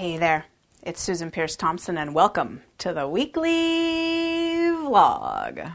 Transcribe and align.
Hey 0.00 0.16
there, 0.16 0.46
it's 0.82 1.02
Susan 1.02 1.30
Peirce 1.30 1.56
Thompson, 1.56 1.98
and 1.98 2.14
welcome 2.14 2.62
to 2.78 2.94
the 2.94 3.06
weekly 3.06 3.50
vlog. 4.80 5.74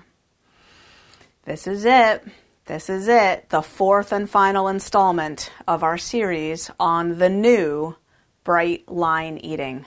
This 1.43 1.67
is 1.67 1.85
it. 1.85 2.23
This 2.65 2.89
is 2.89 3.07
it, 3.07 3.49
the 3.49 3.61
fourth 3.61 4.11
and 4.11 4.27
final 4.27 4.67
installment 4.67 5.51
of 5.67 5.83
our 5.83 5.99
series 5.99 6.71
on 6.79 7.19
the 7.19 7.29
new 7.29 7.97
Bright 8.43 8.89
Line 8.89 9.37
Eating. 9.37 9.85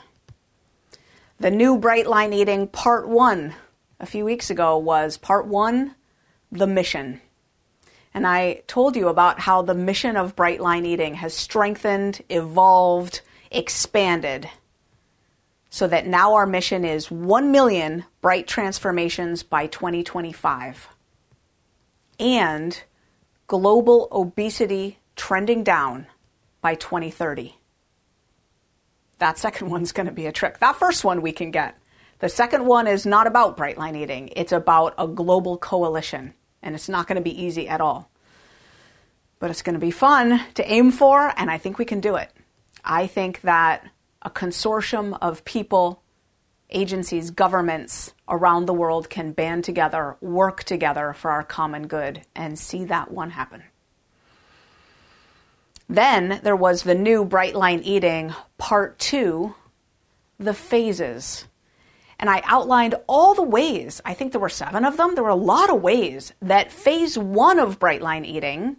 The 1.41 1.51
new 1.51 1.77
Bright 1.77 2.07
Line 2.07 2.33
Eating 2.33 2.69
Part 2.69 3.09
1 3.09 3.55
a 3.99 4.07
few 4.07 4.25
weeks 4.25 4.51
ago 4.51 4.79
was 4.79 5.17
Part 5.17 5.49
1 5.49 5.97
The 6.53 6.69
Mission. 6.69 7.21
And 8.15 8.25
I 8.25 8.63
told 8.69 8.95
you 8.95 9.09
about 9.09 9.41
how 9.41 9.63
the 9.63 9.75
mission 9.75 10.17
of 10.17 10.37
Bright 10.37 10.61
Line 10.61 10.87
Eating 10.87 11.15
has 11.15 11.35
strengthened, 11.35 12.23
evolved, 12.29 13.23
expanded 13.51 14.49
so 15.71 15.87
that 15.87 16.07
now 16.07 16.35
our 16.35 16.47
mission 16.47 16.85
is 16.85 17.11
1 17.11 17.51
million 17.51 18.05
bright 18.21 18.47
transformations 18.47 19.43
by 19.43 19.67
2025 19.67 20.89
and 22.19 22.83
global 23.47 24.09
obesity 24.11 24.99
trending 25.17 25.63
down 25.63 26.07
by 26.61 26.75
2030. 26.75 27.57
That 29.19 29.39
second 29.39 29.71
one's 29.71 29.93
going 29.93 30.07
to 30.07 30.13
be 30.13 30.27
a 30.27 30.33
trick. 30.33 30.59
That 30.59 30.77
first 30.77 31.05
one 31.05 31.23
we 31.23 31.33
can 31.33 31.51
get. 31.51 31.77
The 32.21 32.29
second 32.29 32.67
one 32.67 32.87
is 32.89 33.07
not 33.07 33.29
about 33.29 33.57
bright 33.57 33.79
line 33.79 33.95
eating, 33.95 34.31
it's 34.35 34.53
about 34.53 34.95
a 34.99 35.07
global 35.07 35.57
coalition, 35.57 36.35
and 36.63 36.75
it's 36.75 36.89
not 36.89 37.07
going 37.07 37.17
to 37.17 37.23
be 37.23 37.43
easy 37.43 37.69
at 37.69 37.81
all. 37.81 38.11
But 39.39 39.51
it's 39.51 39.63
going 39.63 39.75
to 39.75 39.81
be 39.81 39.93
fun 39.93 40.43
to 40.55 40.69
aim 40.69 40.91
for, 40.91 41.33
and 41.37 41.49
I 41.49 41.59
think 41.59 41.79
we 41.79 41.85
can 41.85 42.01
do 42.01 42.17
it. 42.17 42.33
I 42.85 43.07
think 43.07 43.43
that 43.43 43.87
a 44.23 44.31
consortium 44.31 45.17
of 45.21 45.45
people, 45.45 46.03
agencies, 46.71 47.31
governments 47.31 48.13
around 48.29 48.67
the 48.67 48.75
world 48.75 49.09
can 49.09 49.33
band 49.33 49.65
together, 49.65 50.17
work 50.21 50.65
together 50.65 51.13
for 51.13 51.31
our 51.31 51.43
common 51.43 51.87
good, 51.87 52.23
and 52.35 52.59
see 52.59 52.85
that 52.85 53.11
one 53.11 53.31
happen. 53.31 53.63
Then 55.89 56.41
there 56.43 56.57
was 56.57 56.83
the 56.83 56.95
new 56.95 57.25
Bright 57.25 57.55
Line 57.55 57.81
Eating 57.81 58.35
Part 58.59 58.99
2, 58.99 59.55
the 60.39 60.53
phases. 60.53 61.47
And 62.19 62.29
I 62.29 62.43
outlined 62.45 62.97
all 63.07 63.35
the 63.35 63.43
ways, 63.43 64.01
I 64.05 64.13
think 64.13 64.33
there 64.33 64.41
were 64.41 64.49
seven 64.49 64.85
of 64.85 64.97
them, 64.97 65.15
there 65.15 65.25
were 65.25 65.31
a 65.31 65.37
lot 65.37 65.71
of 65.71 65.81
ways 65.81 66.33
that 66.43 66.73
phase 66.73 67.17
one 67.17 67.59
of 67.59 67.79
Bright 67.79 68.03
Line 68.03 68.25
Eating 68.25 68.77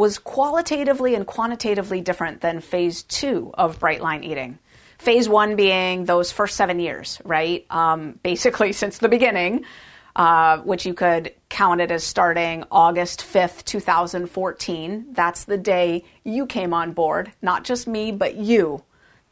was 0.00 0.18
qualitatively 0.18 1.14
and 1.14 1.26
quantitatively 1.26 2.00
different 2.00 2.40
than 2.40 2.62
phase 2.62 3.02
two 3.02 3.50
of 3.52 3.78
Bright 3.78 4.00
Line 4.00 4.24
Eating. 4.24 4.58
Phase 4.96 5.28
one 5.28 5.56
being 5.56 6.06
those 6.06 6.32
first 6.32 6.56
seven 6.56 6.80
years, 6.80 7.20
right? 7.22 7.66
Um, 7.68 8.18
basically, 8.22 8.72
since 8.82 8.96
the 8.96 9.10
beginning, 9.10 9.66
uh, 10.16 10.60
which 10.60 10.86
you 10.86 10.94
could 10.94 11.34
count 11.50 11.82
it 11.82 11.90
as 11.90 12.02
starting 12.02 12.64
August 12.70 13.20
5th, 13.20 13.62
2014. 13.66 15.08
That's 15.12 15.44
the 15.44 15.58
day 15.58 16.04
you 16.24 16.46
came 16.46 16.72
on 16.72 16.92
board, 16.92 17.32
not 17.42 17.64
just 17.64 17.86
me, 17.86 18.10
but 18.10 18.36
you. 18.36 18.82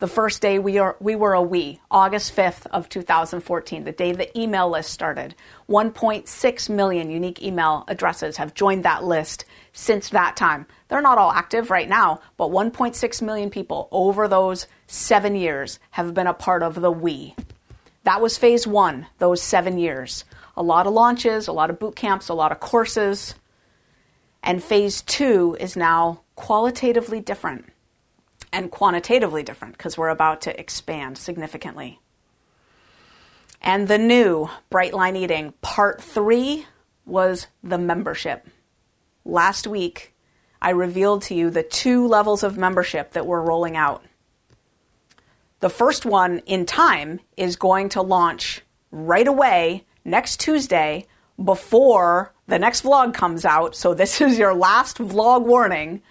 The 0.01 0.07
first 0.07 0.41
day 0.41 0.61
we, 0.61 0.79
are, 0.79 0.97
we 1.01 1.17
were 1.17 1.33
a 1.33 1.43
we, 1.43 1.81
August 1.91 2.37
5th 2.37 2.69
of 2.69 2.89
2014, 2.89 3.83
the 3.83 3.91
day 3.91 4.13
the 4.13 4.39
email 4.39 4.71
list 4.71 4.91
started. 4.93 5.35
1.6 5.69 6.69
million 6.71 7.11
unique 7.11 7.43
email 7.43 7.83
addresses 7.89 8.37
have 8.37 8.55
joined 8.55 8.85
that 8.85 9.03
list 9.03 9.45
since 9.73 10.11
that 10.11 10.37
time. 10.37 10.67
They're 10.87 11.03
not 11.03 11.19
all 11.19 11.33
active 11.33 11.69
right 11.69 11.89
now, 11.89 12.21
but 12.37 12.51
1.6 12.51 13.23
million 13.23 13.51
people 13.51 13.89
over 13.91 14.29
those 14.29 14.69
seven 14.87 15.35
years 15.35 15.81
have 15.91 16.15
been 16.15 16.29
a 16.29 16.35
part 16.35 16.63
of 16.63 16.81
the 16.81 16.93
we. 16.93 17.35
That 18.05 18.21
was 18.21 18.39
phase 18.39 18.69
one, 18.69 19.09
those 19.19 19.43
seven 19.43 19.79
years. 19.79 20.25
A 20.57 20.63
lot 20.63 20.87
of 20.87 20.93
launches, 20.93 21.49
a 21.49 21.53
lot 21.53 21.71
of 21.71 21.81
boot 21.81 21.97
camps, 21.97 22.29
a 22.29 22.35
lot 22.35 22.53
of 22.53 22.61
courses. 22.61 23.35
And 24.45 24.63
phase 24.63 25.03
two 25.03 25.57
is 25.59 25.77
now 25.77 26.21
qualitatively 26.37 27.21
different 27.21 27.65
and 28.53 28.71
quantitatively 28.71 29.43
different 29.43 29.77
because 29.77 29.99
we're 29.99 30.09
about 30.09 30.41
to 30.43 30.61
expand 30.61 31.19
significantly. 31.19 32.01
And 33.61 33.89
the 33.89 33.99
new 33.99 34.49
Bright 34.71 34.95
Line 34.95 35.17
Eating 35.17 35.53
Part 35.63 36.01
3 36.03 36.67
was 37.05 37.49
the 37.63 37.79
membership. 37.79 38.47
Last 39.25 39.67
week, 39.67 40.15
I 40.61 40.71
revealed 40.71 41.23
to 41.23 41.35
you 41.35 41.51
the 41.51 41.63
two 41.63 42.07
levels 42.07 42.43
of 42.43 42.57
membership 42.57 43.13
that 43.13 43.27
we're 43.27 43.43
rolling 43.43 43.77
out. 43.77 44.05
The 45.61 45.71
first 45.71 46.07
one 46.07 46.39
in 46.41 46.67
time 46.67 47.21
is 47.37 47.57
going 47.57 47.89
to 47.91 48.03
launch 48.03 48.63
right 48.91 49.27
away 49.27 49.87
next 50.05 50.41
Tuesday 50.41 51.07
before 51.43 52.33
the 52.47 52.59
next 52.59 52.83
vlog 52.83 53.13
comes 53.15 53.45
out. 53.45 53.75
So, 53.75 53.95
this 53.95 54.21
is 54.21 54.39
your 54.39 54.55
last 54.55 54.99
vlog 54.99 55.45
warning 55.45 56.03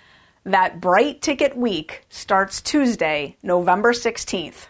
that 0.47 0.79
Bright 0.79 1.21
Ticket 1.21 1.57
Week 1.57 2.05
starts 2.09 2.61
Tuesday, 2.61 3.35
November 3.43 3.91
16th. 3.91 4.67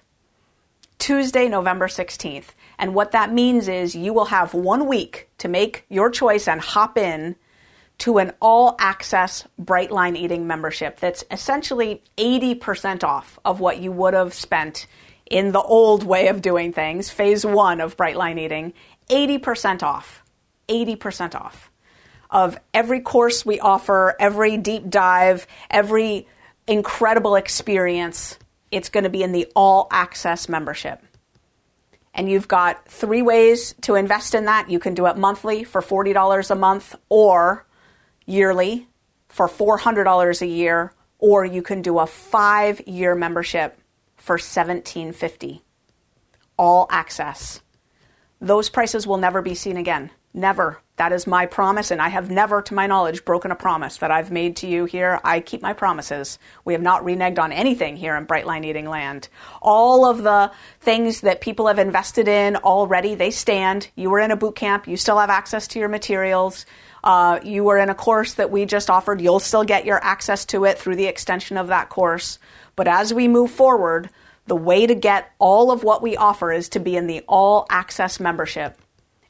Tuesday, 0.97 1.47
November 1.47 1.87
16th. 1.87 2.47
And 2.79 2.95
what 2.95 3.11
that 3.11 3.31
means 3.31 3.67
is 3.67 3.95
you 3.95 4.11
will 4.11 4.25
have 4.25 4.55
one 4.55 4.87
week 4.87 5.29
to 5.37 5.47
make 5.47 5.85
your 5.87 6.09
choice 6.09 6.47
and 6.47 6.59
hop 6.59 6.97
in 6.97 7.35
to 7.99 8.17
an 8.17 8.33
all 8.41 8.75
access 8.79 9.47
Bright 9.59 9.91
Line 9.91 10.15
Eating 10.15 10.47
membership 10.47 10.99
that's 10.99 11.23
essentially 11.29 12.03
80% 12.17 13.03
off 13.03 13.37
of 13.45 13.59
what 13.59 13.79
you 13.79 13.91
would 13.91 14.15
have 14.15 14.33
spent 14.33 14.87
in 15.29 15.51
the 15.51 15.61
old 15.61 16.03
way 16.03 16.27
of 16.27 16.41
doing 16.41 16.73
things, 16.73 17.11
phase 17.11 17.45
one 17.45 17.81
of 17.81 17.95
Bright 17.95 18.15
Line 18.15 18.39
Eating, 18.39 18.73
80% 19.09 19.83
off. 19.83 20.23
80% 20.69 21.35
off 21.35 21.71
of 22.29 22.57
every 22.73 22.99
course 23.01 23.45
we 23.45 23.59
offer, 23.59 24.15
every 24.19 24.57
deep 24.57 24.89
dive, 24.89 25.47
every 25.69 26.27
incredible 26.67 27.35
experience. 27.35 28.37
It's 28.71 28.89
going 28.89 29.05
to 29.05 29.09
be 29.09 29.23
in 29.23 29.31
the 29.31 29.47
all 29.55 29.87
access 29.91 30.49
membership. 30.49 31.01
And 32.13 32.29
you've 32.29 32.47
got 32.47 32.87
three 32.87 33.21
ways 33.21 33.75
to 33.81 33.95
invest 33.95 34.33
in 34.33 34.45
that. 34.45 34.69
You 34.69 34.79
can 34.79 34.95
do 34.95 35.05
it 35.05 35.17
monthly 35.17 35.63
for 35.63 35.81
$40 35.81 36.51
a 36.51 36.55
month 36.55 36.95
or 37.09 37.65
yearly 38.25 38.87
for 39.29 39.47
$400 39.47 40.41
a 40.41 40.47
year, 40.47 40.93
or 41.19 41.45
you 41.45 41.61
can 41.61 41.81
do 41.81 41.99
a 41.99 42.07
five 42.07 42.81
year 42.87 43.13
membership 43.13 43.79
for 44.15 44.33
1750. 44.33 45.61
All 46.57 46.87
access. 46.89 47.61
Those 48.41 48.69
prices 48.69 49.05
will 49.05 49.17
never 49.17 49.41
be 49.41 49.53
seen 49.53 49.77
again. 49.77 50.09
Never. 50.33 50.81
That 50.97 51.13
is 51.13 51.27
my 51.27 51.45
promise, 51.45 51.91
and 51.91 52.01
I 52.01 52.09
have 52.09 52.31
never, 52.31 52.59
to 52.63 52.73
my 52.73 52.87
knowledge, 52.87 53.23
broken 53.23 53.51
a 53.51 53.55
promise 53.55 53.97
that 53.97 54.09
I've 54.09 54.31
made 54.31 54.55
to 54.57 54.67
you 54.67 54.85
here. 54.85 55.19
I 55.23 55.41
keep 55.41 55.61
my 55.61 55.73
promises. 55.73 56.39
We 56.65 56.73
have 56.73 56.81
not 56.81 57.03
reneged 57.03 57.37
on 57.37 57.51
anything 57.51 57.97
here 57.97 58.15
in 58.15 58.25
Brightline 58.25 58.65
Eating 58.65 58.89
Land. 58.89 59.29
All 59.61 60.05
of 60.05 60.23
the 60.23 60.51
things 60.81 61.21
that 61.21 61.39
people 61.39 61.67
have 61.67 61.77
invested 61.77 62.27
in 62.27 62.55
already, 62.55 63.13
they 63.13 63.29
stand. 63.29 63.89
You 63.95 64.09
were 64.09 64.19
in 64.19 64.31
a 64.31 64.35
boot 64.35 64.55
camp, 64.55 64.87
you 64.87 64.97
still 64.97 65.19
have 65.19 65.29
access 65.29 65.67
to 65.69 65.79
your 65.79 65.87
materials. 65.87 66.65
Uh, 67.03 67.39
you 67.43 67.63
were 67.63 67.77
in 67.77 67.91
a 67.91 67.95
course 67.95 68.33
that 68.33 68.49
we 68.49 68.65
just 68.65 68.89
offered, 68.89 69.21
you'll 69.21 69.39
still 69.39 69.63
get 69.63 69.85
your 69.85 70.03
access 70.03 70.45
to 70.45 70.65
it 70.65 70.79
through 70.79 70.95
the 70.95 71.05
extension 71.05 71.57
of 71.57 71.67
that 71.67 71.89
course. 71.89 72.39
But 72.75 72.87
as 72.87 73.13
we 73.13 73.27
move 73.27 73.51
forward, 73.51 74.09
the 74.47 74.55
way 74.55 74.87
to 74.87 74.95
get 74.95 75.31
all 75.37 75.69
of 75.69 75.83
what 75.83 76.01
we 76.01 76.17
offer 76.17 76.51
is 76.51 76.69
to 76.69 76.79
be 76.79 76.97
in 76.97 77.05
the 77.05 77.23
all 77.27 77.67
access 77.69 78.19
membership. 78.19 78.79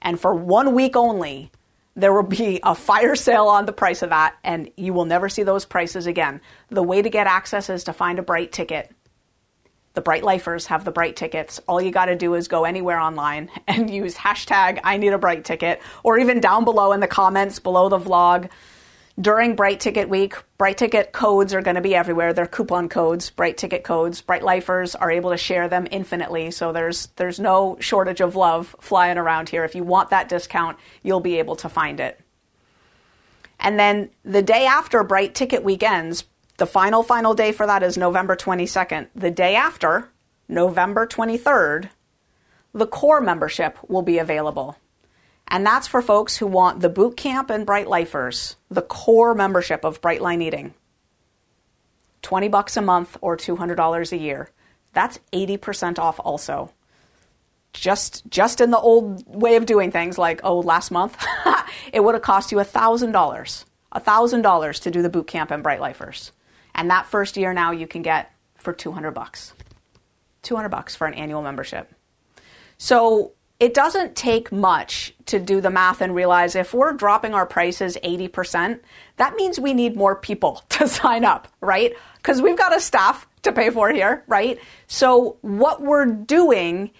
And 0.01 0.17
for 0.17 0.33
one 0.33 0.73
week 0.73 0.95
only, 0.95 1.51
there 1.97 2.13
will 2.13 2.21
be 2.21 2.59
a 2.61 2.75
fire 2.75 3.15
sale 3.15 3.47
on 3.47 3.65
the 3.65 3.73
price 3.73 4.03
of 4.03 4.11
that, 4.11 4.37
and 4.43 4.69
you 4.77 4.93
will 4.93 5.05
never 5.05 5.27
see 5.27 5.41
those 5.41 5.65
prices 5.65 6.05
again. 6.05 6.39
The 6.69 6.83
way 6.83 7.01
to 7.01 7.09
get 7.09 7.25
access 7.25 7.71
is 7.71 7.83
to 7.85 7.93
find 7.93 8.19
a 8.19 8.21
Bright 8.21 8.51
ticket. 8.51 8.93
The 9.95 10.01
Bright 10.01 10.23
Lifers 10.23 10.67
have 10.67 10.85
the 10.85 10.91
Bright 10.91 11.15
tickets. 11.15 11.59
All 11.67 11.81
you 11.81 11.89
got 11.89 12.05
to 12.05 12.15
do 12.15 12.35
is 12.35 12.47
go 12.47 12.65
anywhere 12.65 12.99
online 12.99 13.49
and 13.67 13.89
use 13.93 14.13
hashtag 14.13 14.79
I 14.83 14.97
need 14.97 15.11
a 15.11 15.17
Bright 15.17 15.43
ticket, 15.43 15.81
or 16.03 16.19
even 16.19 16.39
down 16.39 16.65
below 16.65 16.91
in 16.91 16.99
the 16.99 17.07
comments 17.07 17.57
below 17.57 17.89
the 17.89 17.99
vlog, 17.99 18.47
during 19.19 19.55
Bright 19.55 19.79
Ticket 19.79 20.09
Week, 20.09 20.35
Bright 20.57 20.77
Ticket 20.77 21.11
codes 21.11 21.53
are 21.53 21.61
going 21.61 21.75
to 21.75 21.81
be 21.81 21.95
everywhere. 21.95 22.33
They're 22.33 22.45
coupon 22.45 22.87
codes, 22.87 23.31
Bright 23.31 23.57
Ticket 23.57 23.83
codes. 23.83 24.21
Bright 24.21 24.43
Lifers 24.43 24.93
are 24.93 25.09
able 25.09 25.31
to 25.31 25.37
share 25.37 25.67
them 25.67 25.87
infinitely, 25.89 26.51
so 26.51 26.71
there's 26.71 27.07
there's 27.15 27.39
no 27.39 27.77
shortage 27.79 28.21
of 28.21 28.35
love 28.35 28.75
flying 28.79 29.17
around 29.17 29.49
here. 29.49 29.63
If 29.63 29.73
you 29.73 29.83
want 29.83 30.11
that 30.11 30.29
discount, 30.29 30.77
you'll 31.01 31.19
be 31.19 31.39
able 31.39 31.55
to 31.57 31.69
find 31.69 31.99
it. 31.99 32.19
And 33.59 33.79
then 33.79 34.09
the 34.23 34.43
day 34.43 34.67
after 34.67 35.03
Bright 35.03 35.33
Ticket 35.33 35.63
Week 35.63 35.81
ends, 35.81 36.25
the 36.57 36.67
final 36.67 37.01
final 37.01 37.33
day 37.33 37.51
for 37.51 37.65
that 37.65 37.81
is 37.81 37.97
November 37.97 38.35
22nd. 38.35 39.07
The 39.15 39.31
day 39.31 39.55
after, 39.55 40.11
November 40.47 41.07
23rd, 41.07 41.89
the 42.71 42.87
core 42.87 43.21
membership 43.21 43.79
will 43.87 44.03
be 44.03 44.19
available. 44.19 44.77
And 45.47 45.65
that's 45.65 45.87
for 45.87 46.01
folks 46.01 46.37
who 46.37 46.47
want 46.47 46.81
the 46.81 46.89
boot 46.89 47.15
camp 47.15 47.49
and 47.49 47.65
Bright 47.65 47.87
Lifers, 47.87 48.57
the 48.69 48.81
core 48.81 49.33
membership 49.33 49.85
of 49.85 50.01
Brightline 50.01 50.43
Eating. 50.43 50.73
20 52.21 52.49
bucks 52.49 52.75
a 52.75 52.81
month 52.81 53.17
or 53.21 53.37
$200 53.37 54.11
a 54.11 54.17
year. 54.17 54.49
That's 54.93 55.19
80% 55.31 55.99
off 55.99 56.19
also. 56.19 56.73
Just 57.73 58.27
just 58.29 58.59
in 58.59 58.71
the 58.71 58.79
old 58.79 59.23
way 59.27 59.55
of 59.55 59.65
doing 59.67 59.91
things 59.91 60.17
like 60.17 60.41
oh 60.43 60.59
last 60.61 60.89
month 60.89 61.15
it 61.93 62.03
would 62.03 62.15
have 62.15 62.23
cost 62.23 62.51
you 62.51 62.57
$1000. 62.57 63.65
$1000 63.93 64.81
to 64.81 64.91
do 64.91 65.01
the 65.01 65.09
boot 65.09 65.27
camp 65.27 65.51
and 65.51 65.63
Bright 65.63 65.79
Lifers. 65.79 66.31
And 66.73 66.89
that 66.89 67.05
first 67.05 67.37
year 67.37 67.53
now 67.53 67.71
you 67.71 67.87
can 67.87 68.01
get 68.01 68.31
for 68.55 68.73
200 68.73 69.11
bucks. 69.11 69.53
200 70.41 70.69
bucks 70.69 70.95
for 70.95 71.07
an 71.07 71.13
annual 71.13 71.41
membership. 71.41 71.93
So 72.77 73.33
it 73.59 73.73
doesn't 73.73 74.15
take 74.15 74.51
much 74.51 75.13
to 75.25 75.39
do 75.39 75.61
the 75.61 75.69
math 75.69 76.01
and 76.01 76.13
realize 76.13 76.55
if 76.55 76.73
we're 76.73 76.93
dropping 76.93 77.33
our 77.33 77.45
prices 77.45 77.97
80%, 78.03 78.79
that 79.15 79.35
means 79.35 79.59
we 79.59 79.73
need 79.73 79.95
more 79.95 80.15
people 80.15 80.63
to 80.69 80.87
sign 80.87 81.25
up, 81.25 81.47
right? 81.61 81.93
Because 82.17 82.41
we've 82.41 82.57
got 82.57 82.75
a 82.75 82.79
staff 82.79 83.27
to 83.43 83.51
pay 83.51 83.69
for 83.69 83.89
here, 83.91 84.23
right? 84.27 84.59
So 84.87 85.37
what 85.41 85.81
we're 85.81 86.05
doing 86.05 86.91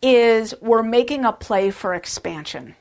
is 0.00 0.54
we're 0.60 0.82
making 0.82 1.24
a 1.24 1.32
play 1.32 1.70
for 1.70 1.94
expansion. 1.94 2.76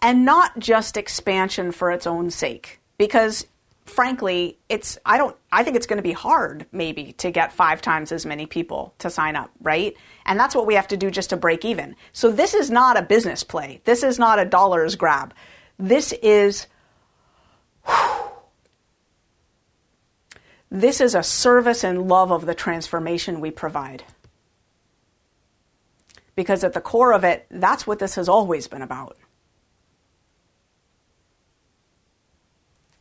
And 0.00 0.24
not 0.24 0.58
just 0.58 0.96
expansion 0.96 1.70
for 1.72 1.90
its 1.90 2.06
own 2.06 2.30
sake. 2.30 2.80
Because 2.98 3.46
frankly, 3.84 4.58
it's 4.68 4.98
I 5.04 5.18
don't 5.18 5.36
I 5.50 5.64
think 5.64 5.76
it's 5.76 5.86
going 5.86 5.98
to 5.98 6.02
be 6.02 6.12
hard 6.12 6.66
maybe 6.72 7.12
to 7.14 7.30
get 7.30 7.52
5 7.52 7.82
times 7.82 8.12
as 8.12 8.24
many 8.24 8.46
people 8.46 8.94
to 8.98 9.10
sign 9.10 9.36
up, 9.36 9.50
right? 9.60 9.94
And 10.24 10.38
that's 10.38 10.54
what 10.54 10.66
we 10.66 10.74
have 10.74 10.88
to 10.88 10.96
do 10.96 11.10
just 11.10 11.30
to 11.30 11.36
break 11.36 11.64
even. 11.64 11.96
So 12.12 12.30
this 12.30 12.54
is 12.54 12.70
not 12.70 12.96
a 12.96 13.02
business 13.02 13.42
play. 13.42 13.80
This 13.84 14.02
is 14.02 14.18
not 14.18 14.38
a 14.38 14.44
dollars 14.44 14.96
grab. 14.96 15.34
This 15.78 16.12
is 16.22 16.66
this 20.70 21.00
is 21.00 21.14
a 21.14 21.22
service 21.22 21.84
and 21.84 22.08
love 22.08 22.30
of 22.30 22.46
the 22.46 22.54
transformation 22.54 23.40
we 23.40 23.50
provide. 23.50 24.04
Because 26.34 26.64
at 26.64 26.72
the 26.72 26.80
core 26.80 27.12
of 27.12 27.24
it, 27.24 27.46
that's 27.50 27.86
what 27.86 27.98
this 27.98 28.14
has 28.14 28.26
always 28.28 28.68
been 28.68 28.80
about. 28.80 29.18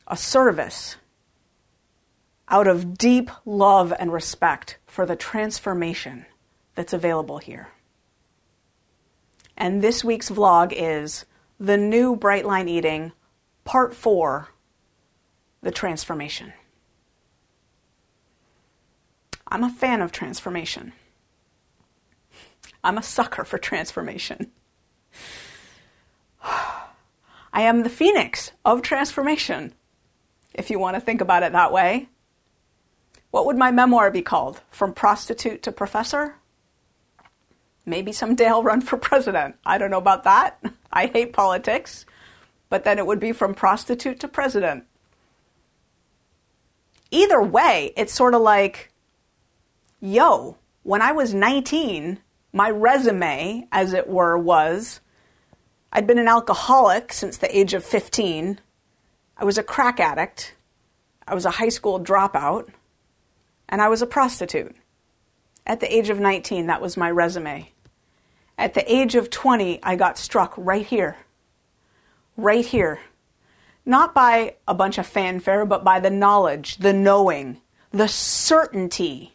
A 0.07 0.17
service 0.17 0.97
out 2.47 2.67
of 2.67 2.97
deep 2.97 3.31
love 3.45 3.93
and 3.97 4.11
respect 4.11 4.77
for 4.85 5.05
the 5.05 5.15
transformation 5.15 6.25
that's 6.75 6.93
available 6.93 7.37
here. 7.37 7.69
And 9.55 9.81
this 9.81 10.03
week's 10.03 10.29
vlog 10.29 10.73
is 10.75 11.25
the 11.59 11.77
new 11.77 12.15
Brightline 12.15 12.67
Eating, 12.67 13.11
Part 13.63 13.93
4 13.93 14.49
The 15.61 15.71
Transformation. 15.71 16.53
I'm 19.47 19.63
a 19.63 19.69
fan 19.69 20.01
of 20.01 20.11
transformation. 20.11 20.93
I'm 22.83 22.97
a 22.97 23.03
sucker 23.03 23.43
for 23.43 23.57
transformation. 23.57 24.51
I 26.43 27.61
am 27.61 27.83
the 27.83 27.89
phoenix 27.89 28.53
of 28.63 28.81
transformation 28.81 29.73
if 30.53 30.69
you 30.69 30.79
want 30.79 30.95
to 30.95 31.01
think 31.01 31.21
about 31.21 31.43
it 31.43 31.53
that 31.53 31.71
way. 31.71 32.09
What 33.31 33.45
would 33.45 33.57
my 33.57 33.71
memoir 33.71 34.11
be 34.11 34.21
called? 34.21 34.61
From 34.69 34.93
Prostitute 34.93 35.63
to 35.63 35.71
Professor? 35.71 36.35
Maybe 37.85 38.11
someday 38.11 38.47
I'll 38.47 38.63
run 38.71 38.81
for 38.81 38.97
president. 38.97 39.55
I 39.65 39.77
don't 39.77 39.91
know 39.91 39.97
about 39.97 40.25
that. 40.25 40.61
I 40.91 41.07
hate 41.07 41.33
politics. 41.33 42.05
But 42.69 42.83
then 42.83 42.97
it 42.97 43.05
would 43.05 43.19
be 43.19 43.31
From 43.31 43.53
Prostitute 43.53 44.19
to 44.19 44.27
President. 44.27 44.85
Either 47.09 47.41
way, 47.41 47.91
it's 47.97 48.13
sort 48.13 48.33
of 48.33 48.41
like, 48.41 48.91
yo, 49.99 50.57
when 50.83 51.01
I 51.01 51.11
was 51.11 51.33
19, 51.33 52.19
my 52.53 52.69
resume, 52.69 53.67
as 53.71 53.91
it 53.91 54.07
were, 54.07 54.37
was 54.37 55.01
I'd 55.91 56.07
been 56.07 56.19
an 56.19 56.29
alcoholic 56.29 57.11
since 57.11 57.37
the 57.37 57.55
age 57.57 57.73
of 57.73 57.83
15. 57.83 58.59
I 59.41 59.43
was 59.43 59.57
a 59.57 59.63
crack 59.63 59.99
addict, 59.99 60.53
I 61.27 61.33
was 61.33 61.45
a 61.45 61.49
high 61.49 61.69
school 61.69 61.99
dropout, 61.99 62.69
and 63.67 63.81
I 63.81 63.89
was 63.89 64.03
a 64.03 64.05
prostitute. 64.05 64.75
At 65.65 65.79
the 65.79 65.91
age 65.91 66.11
of 66.11 66.19
19, 66.19 66.67
that 66.67 66.79
was 66.79 66.95
my 66.95 67.09
resume. 67.09 67.71
At 68.55 68.75
the 68.75 68.93
age 68.93 69.15
of 69.15 69.31
20, 69.31 69.79
I 69.81 69.95
got 69.95 70.19
struck 70.19 70.53
right 70.57 70.85
here. 70.85 71.17
Right 72.37 72.63
here. 72.63 72.99
Not 73.83 74.13
by 74.13 74.57
a 74.67 74.75
bunch 74.75 74.99
of 74.99 75.07
fanfare, 75.07 75.65
but 75.65 75.83
by 75.83 75.99
the 75.99 76.11
knowledge, 76.11 76.77
the 76.77 76.93
knowing, 76.93 77.61
the 77.89 78.07
certainty 78.07 79.33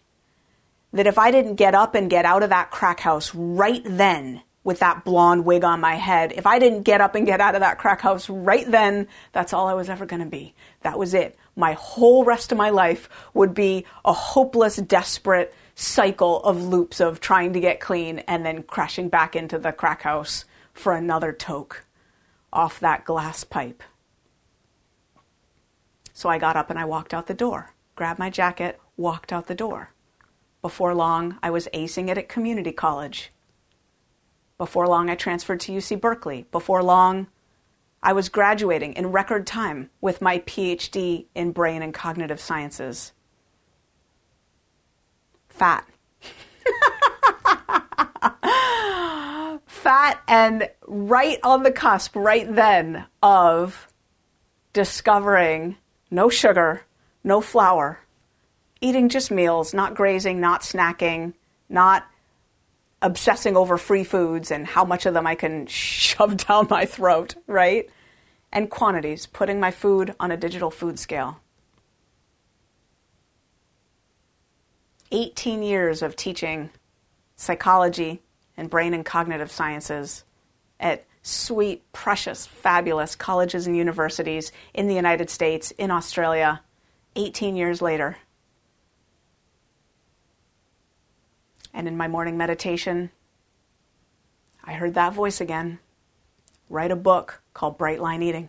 that 0.93 1.09
if 1.09 1.19
I 1.19 1.33
didn't 1.33 1.57
get 1.57 1.75
up 1.75 1.97
and 1.97 2.09
get 2.09 2.25
out 2.25 2.45
of 2.45 2.51
that 2.51 2.71
crack 2.71 3.01
house 3.01 3.35
right 3.35 3.83
then, 3.85 4.43
with 4.67 4.81
that 4.81 5.05
blonde 5.05 5.45
wig 5.45 5.63
on 5.63 5.81
my 5.81 5.95
head. 5.95 6.33
If 6.33 6.45
I 6.45 6.59
didn't 6.59 6.83
get 6.83 7.01
up 7.01 7.15
and 7.15 7.25
get 7.25 7.41
out 7.41 7.55
of 7.55 7.61
that 7.61 7.79
crack 7.79 8.01
house 8.01 8.29
right 8.29 8.69
then, 8.69 9.07
that's 9.31 9.53
all 9.53 9.69
I 9.69 9.75
was 9.75 9.89
ever 9.89 10.07
going 10.07 10.25
to 10.25 10.27
be. 10.27 10.57
That 10.81 10.99
was 10.99 11.15
it. 11.15 11.39
My 11.55 11.75
whole 11.75 12.25
rest 12.25 12.51
of 12.51 12.59
my 12.59 12.71
life 12.71 13.09
would 13.33 13.55
be 13.55 13.87
a 14.05 14.13
hopeless, 14.13 14.75
desperate 14.75 15.55
cycle 15.77 16.43
of 16.43 16.61
loops 16.61 16.99
of 17.01 17.21
trying 17.21 17.53
to 17.53 17.61
get 17.61 17.79
clean 17.79 18.19
and 18.27 18.45
then 18.45 18.65
crashing 18.65 19.09
back 19.09 19.37
into 19.37 19.57
the 19.57 19.71
crack 19.71 20.03
house 20.03 20.45
for 20.73 20.95
another 20.95 21.33
toke 21.33 21.85
off 22.53 22.81
that 22.81 23.05
glass 23.05 23.45
pipe. 23.45 23.85
So 26.13 26.29
I 26.29 26.39
got 26.39 26.57
up 26.57 26.71
and 26.71 26.79
I 26.79 26.87
walked 26.87 27.15
out 27.15 27.29
the 27.29 27.35
door, 27.35 27.73
grabbed 27.95 28.19
my 28.19 28.31
jacket, 28.31 28.81
walked 28.97 29.33
out 29.33 29.47
the 29.47 29.55
door. 29.55 29.93
Before 30.61 30.93
long, 30.93 31.39
I 31.41 31.51
was 31.51 31.69
acing 31.73 32.09
it 32.11 32.19
at 32.19 32.29
community 32.29 32.73
college 32.73 33.31
before 34.59 34.87
long, 34.89 35.11
I 35.11 35.15
transferred 35.15 35.61
to 35.61 35.73
UC 35.73 36.01
Berkeley. 36.01 36.47
Before 36.51 36.83
long, 36.83 37.27
I 38.03 38.13
was 38.13 38.29
graduating 38.29 38.95
in 38.95 39.09
record 39.09 39.47
time 39.47 39.91
with 40.01 40.23
my 40.23 40.39
PhD 40.41 41.27
in 41.35 41.53
brain 41.53 41.83
and 41.83 41.93
cognitive 41.93 42.41
sciences. 42.41 43.13
Fat. 45.49 45.87
Fat 49.67 50.23
and 50.29 50.69
right 50.87 51.39
on 51.43 51.63
the 51.63 51.73
cusp, 51.73 52.17
right 52.17 52.53
then, 52.55 53.07
of 53.23 53.89
discovering 54.73 55.77
no 56.11 56.29
sugar, 56.29 56.83
no 57.25 57.41
flour, 57.41 58.01
eating 58.81 59.09
just 59.09 59.31
meals, 59.31 59.73
not 59.75 59.95
grazing, 59.95 60.41
not 60.41 60.61
snacking, 60.63 61.35
not 61.69 62.07
obsessing 63.03 63.57
over 63.57 63.79
free 63.79 64.05
foods 64.05 64.51
and 64.51 64.67
how 64.67 64.85
much 64.85 65.07
of 65.07 65.15
them 65.15 65.27
I 65.27 65.35
can 65.35 65.67
shove 65.69 66.37
down 66.37 66.67
my 66.71 66.87
throat, 66.87 67.35
right? 67.47 67.89
And 68.53 68.71
quantities, 68.71 69.27
putting 69.27 69.61
my 69.61 69.71
food 69.71 70.15
on 70.19 70.31
a 70.31 70.37
digital 70.37 70.71
food 70.71 70.99
scale. 70.99 71.41
18 75.13 75.63
years 75.63 76.03
of 76.03 76.17
teaching 76.17 76.71
psychology 77.37 78.23
and 78.57 78.71
brain 78.71 78.95
and 78.95 79.05
cognitive 79.05 79.51
sciences 79.51 80.25
at 80.81 81.05
sweet, 81.23 81.91
precious, 81.93 82.47
fabulous 82.47 83.15
colleges 83.15 83.67
and 83.67 83.77
universities 83.77 84.53
in 84.75 84.87
the 84.87 84.95
United 84.95 85.29
States, 85.29 85.71
in 85.73 85.91
Australia, 85.91 86.61
18 87.17 87.57
years 87.57 87.83
later. 87.83 88.17
And 91.77 91.87
in 91.87 91.97
my 91.97 92.09
morning 92.09 92.39
meditation, 92.39 93.11
I 94.65 94.73
heard 94.73 94.95
that 94.95 95.13
voice 95.13 95.43
again 95.43 95.79
write 96.71 96.91
a 96.91 96.97
book 96.97 97.43
called 97.53 97.77
Bright 97.77 98.01
Line 98.01 98.23
Eating. 98.23 98.49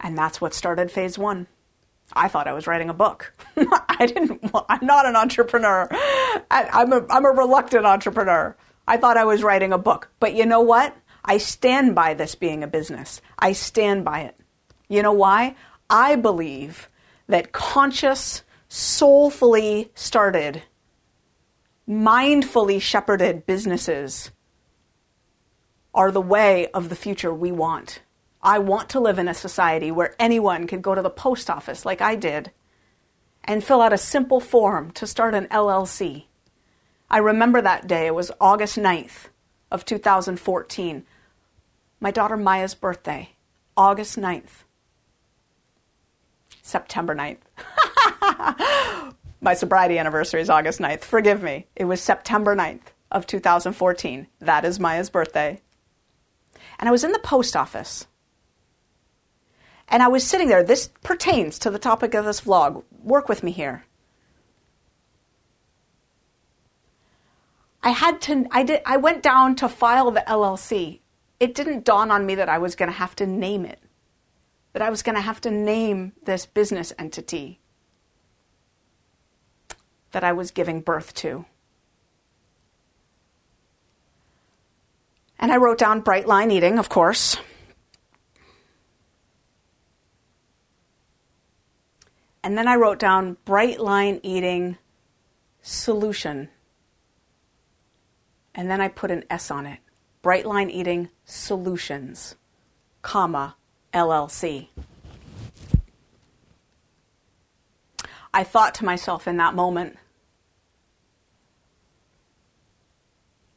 And 0.00 0.16
that's 0.16 0.40
what 0.40 0.54
started 0.54 0.92
phase 0.92 1.18
one. 1.18 1.48
I 2.14 2.28
thought 2.28 2.46
I 2.46 2.52
was 2.52 2.68
writing 2.68 2.88
a 2.88 2.94
book. 2.94 3.34
I 3.56 4.06
didn't. 4.06 4.48
I'm 4.68 4.86
not 4.86 5.06
an 5.06 5.16
entrepreneur. 5.16 5.88
I'm 6.48 6.92
a, 6.92 7.04
I'm 7.10 7.26
a 7.26 7.30
reluctant 7.30 7.84
entrepreneur. 7.84 8.56
I 8.86 8.96
thought 8.96 9.16
I 9.16 9.24
was 9.24 9.42
writing 9.42 9.72
a 9.72 9.78
book. 9.78 10.08
But 10.20 10.34
you 10.34 10.46
know 10.46 10.60
what? 10.60 10.96
I 11.24 11.38
stand 11.38 11.96
by 11.96 12.14
this 12.14 12.36
being 12.36 12.62
a 12.62 12.68
business. 12.68 13.20
I 13.40 13.52
stand 13.52 14.04
by 14.04 14.20
it. 14.20 14.36
You 14.88 15.02
know 15.02 15.12
why? 15.12 15.56
I 15.90 16.14
believe 16.14 16.88
that 17.26 17.52
conscious, 17.52 18.44
soulfully 18.68 19.90
started, 19.94 20.62
mindfully 21.88 22.80
shepherded 22.80 23.46
businesses 23.46 24.30
are 25.94 26.10
the 26.10 26.20
way 26.20 26.68
of 26.68 26.90
the 26.90 26.96
future 26.96 27.32
we 27.32 27.50
want. 27.50 28.00
I 28.42 28.58
want 28.58 28.88
to 28.90 29.00
live 29.00 29.18
in 29.18 29.26
a 29.26 29.34
society 29.34 29.90
where 29.90 30.14
anyone 30.18 30.66
can 30.66 30.80
go 30.80 30.94
to 30.94 31.02
the 31.02 31.10
post 31.10 31.50
office 31.50 31.84
like 31.84 32.00
I 32.00 32.14
did 32.14 32.52
and 33.42 33.64
fill 33.64 33.80
out 33.80 33.92
a 33.92 33.98
simple 33.98 34.40
form 34.40 34.90
to 34.92 35.06
start 35.06 35.34
an 35.34 35.46
LLC. 35.46 36.26
I 37.10 37.18
remember 37.18 37.62
that 37.62 37.86
day. 37.86 38.06
It 38.06 38.14
was 38.14 38.30
August 38.40 38.76
9th 38.76 39.28
of 39.70 39.84
2014. 39.84 41.04
My 42.00 42.10
daughter 42.10 42.36
Maya's 42.36 42.74
birthday, 42.74 43.30
August 43.76 44.18
9th. 44.18 44.64
September 46.62 47.14
9th. 47.14 47.47
My 49.40 49.54
sobriety 49.54 49.98
anniversary 49.98 50.40
is 50.40 50.50
August 50.50 50.80
9th. 50.80 51.02
Forgive 51.02 51.42
me. 51.42 51.66
It 51.76 51.84
was 51.84 52.00
September 52.00 52.56
9th 52.56 52.92
of 53.10 53.26
2014. 53.26 54.26
That 54.40 54.64
is 54.64 54.80
Maya's 54.80 55.10
birthday. 55.10 55.60
And 56.78 56.88
I 56.88 56.92
was 56.92 57.04
in 57.04 57.12
the 57.12 57.18
post 57.18 57.56
office. 57.56 58.06
And 59.88 60.02
I 60.02 60.08
was 60.08 60.24
sitting 60.24 60.48
there. 60.48 60.62
This 60.62 60.88
pertains 61.02 61.58
to 61.60 61.70
the 61.70 61.78
topic 61.78 62.14
of 62.14 62.24
this 62.24 62.42
vlog. 62.42 62.82
Work 63.02 63.28
with 63.28 63.42
me 63.42 63.52
here. 63.52 63.84
I 67.82 67.90
had 67.90 68.20
to 68.22 68.46
I 68.50 68.64
did 68.64 68.82
I 68.84 68.96
went 68.96 69.22
down 69.22 69.56
to 69.56 69.68
file 69.68 70.10
the 70.10 70.24
LLC. 70.26 71.00
It 71.40 71.54
didn't 71.54 71.84
dawn 71.84 72.10
on 72.10 72.26
me 72.26 72.34
that 72.34 72.48
I 72.48 72.58
was 72.58 72.74
going 72.74 72.90
to 72.90 72.98
have 72.98 73.16
to 73.16 73.26
name 73.26 73.64
it. 73.64 73.80
That 74.72 74.82
I 74.82 74.90
was 74.90 75.02
going 75.02 75.16
to 75.16 75.22
have 75.22 75.40
to 75.42 75.50
name 75.50 76.12
this 76.24 76.46
business 76.46 76.92
entity 76.98 77.60
that 80.12 80.24
I 80.24 80.32
was 80.32 80.50
giving 80.50 80.80
birth 80.80 81.14
to. 81.14 81.44
And 85.38 85.52
I 85.52 85.56
wrote 85.56 85.78
down 85.78 86.00
bright 86.00 86.26
line 86.26 86.50
eating, 86.50 86.78
of 86.78 86.88
course. 86.88 87.36
And 92.42 92.56
then 92.56 92.66
I 92.66 92.76
wrote 92.76 92.98
down 92.98 93.36
bright 93.44 93.78
line 93.78 94.20
eating 94.22 94.78
solution. 95.60 96.48
And 98.54 98.70
then 98.70 98.80
I 98.80 98.88
put 98.88 99.10
an 99.10 99.24
S 99.30 99.50
on 99.50 99.66
it. 99.66 99.80
Bright 100.22 100.46
line 100.46 100.70
eating 100.70 101.10
solutions, 101.24 102.34
comma, 103.02 103.56
LLC. 103.98 104.68
I 108.32 108.44
thought 108.44 108.76
to 108.76 108.84
myself 108.84 109.26
in 109.26 109.36
that 109.38 109.54
moment, 109.54 109.96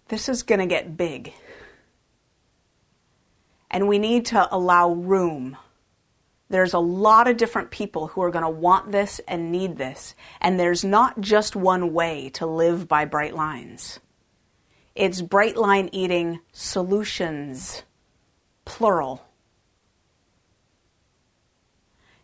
this 0.07 0.27
is 0.27 0.43
going 0.43 0.59
to 0.59 0.65
get 0.65 0.97
big. 0.97 1.33
And 3.69 3.87
we 3.87 3.99
need 3.99 4.25
to 4.27 4.53
allow 4.53 4.91
room. 4.91 5.55
There's 6.49 6.73
a 6.73 6.79
lot 6.79 7.27
of 7.27 7.37
different 7.37 7.71
people 7.71 8.07
who 8.07 8.21
are 8.21 8.31
going 8.31 8.43
to 8.43 8.49
want 8.49 8.91
this 8.91 9.21
and 9.27 9.51
need 9.51 9.77
this. 9.77 10.15
And 10.41 10.59
there's 10.59 10.83
not 10.83 11.21
just 11.21 11.55
one 11.55 11.93
way 11.93 12.29
to 12.31 12.45
live 12.45 12.87
by 12.87 13.05
bright 13.05 13.35
lines. 13.35 13.99
It's 14.95 15.21
bright 15.21 15.55
line 15.55 15.89
eating 15.93 16.39
solutions, 16.51 17.83
plural. 18.65 19.25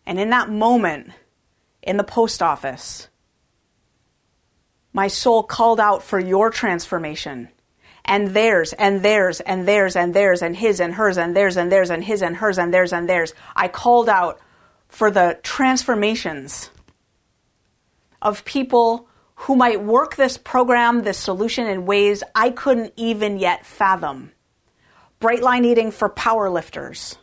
And 0.07 0.17
in 0.17 0.29
that 0.29 0.49
moment, 0.49 1.11
in 1.83 1.97
the 1.97 2.03
post 2.03 2.41
office, 2.41 3.09
my 4.93 5.09
soul 5.09 5.43
called 5.43 5.81
out 5.81 6.01
for 6.01 6.17
your 6.17 6.49
transformation 6.49 7.49
and 8.05 8.29
theirs 8.29 8.71
and 8.71 9.03
theirs 9.03 9.41
and 9.41 9.67
theirs 9.67 9.97
and 9.97 10.13
theirs 10.13 10.41
and 10.41 10.55
his 10.55 10.79
and 10.79 10.93
hers 10.95 11.17
and 11.17 11.35
theirs 11.35 11.57
and 11.57 11.69
theirs 11.69 11.89
and 11.89 12.05
his 12.05 12.21
and 12.21 12.37
hers 12.37 12.57
and 12.57 12.73
theirs 12.73 12.93
and 12.93 13.09
theirs. 13.09 13.33
I 13.53 13.67
called 13.67 14.07
out 14.07 14.39
for 14.87 15.11
the 15.11 15.37
transformations 15.43 16.69
of 18.21 18.45
people 18.45 19.09
who 19.35 19.57
might 19.57 19.83
work 19.83 20.15
this 20.15 20.37
program, 20.37 21.03
this 21.03 21.17
solution 21.17 21.67
in 21.67 21.85
ways 21.85 22.23
I 22.33 22.51
couldn't 22.51 22.93
even 22.95 23.37
yet 23.37 23.65
fathom. 23.65 24.31
Bright 25.19 25.43
line 25.43 25.65
eating 25.65 25.91
for 25.91 26.07
power 26.07 26.49
lifters. 26.49 27.17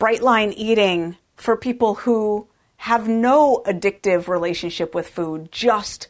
Bright 0.00 0.22
line 0.22 0.54
eating 0.54 1.18
for 1.36 1.58
people 1.58 1.94
who 1.94 2.48
have 2.78 3.06
no 3.06 3.62
addictive 3.66 4.28
relationship 4.28 4.94
with 4.94 5.06
food, 5.06 5.52
just 5.52 6.08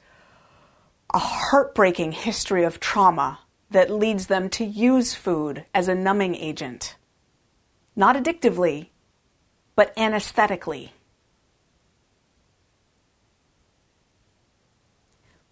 a 1.13 1.19
heartbreaking 1.19 2.13
history 2.13 2.63
of 2.63 2.79
trauma 2.79 3.41
that 3.73 3.91
leads 3.91 4.29
them 4.29 4.49
to 4.51 4.65
use 4.65 5.17
food 5.17 5.65
as 5.75 5.89
a 5.89 5.95
numbing 5.97 6.37
agent. 6.37 6.95
Not 7.97 8.15
addictively, 8.15 8.91
but 9.75 9.93
anesthetically. 9.97 10.93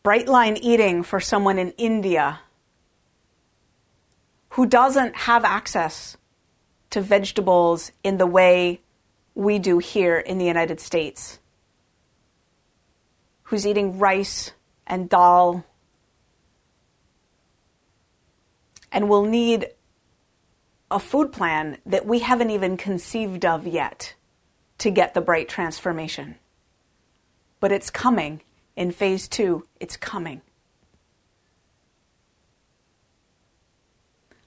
Bright 0.04 0.28
line 0.28 0.56
eating 0.56 1.02
for 1.02 1.18
someone 1.18 1.58
in 1.58 1.72
India 1.72 2.38
who 4.50 4.64
doesn't 4.64 5.16
have 5.16 5.44
access 5.44 6.16
to 6.90 7.00
vegetables 7.00 7.92
in 8.02 8.18
the 8.18 8.26
way 8.26 8.80
we 9.34 9.58
do 9.58 9.78
here 9.78 10.18
in 10.18 10.38
the 10.38 10.44
United 10.44 10.80
States, 10.80 11.38
who's 13.44 13.66
eating 13.66 13.98
rice 13.98 14.52
and 14.86 15.08
dal, 15.08 15.64
and 18.90 19.08
will 19.08 19.24
need 19.24 19.68
a 20.90 20.98
food 20.98 21.32
plan 21.32 21.78
that 21.84 22.06
we 22.06 22.20
haven't 22.20 22.50
even 22.50 22.76
conceived 22.76 23.44
of 23.44 23.66
yet 23.66 24.14
to 24.78 24.90
get 24.90 25.12
the 25.12 25.20
bright 25.20 25.48
transformation. 25.48 26.36
But 27.60 27.72
it's 27.72 27.90
coming 27.90 28.40
in 28.76 28.92
phase 28.92 29.28
two, 29.28 29.66
it's 29.80 29.96
coming. 29.96 30.40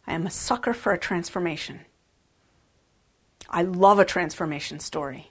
I 0.08 0.14
am 0.14 0.26
a 0.26 0.32
sucker 0.32 0.74
for 0.74 0.94
a 0.94 0.98
transformation. 0.98 1.82
I 3.52 3.62
love 3.62 4.00
a 4.00 4.06
transformation 4.06 4.80
story. 4.80 5.30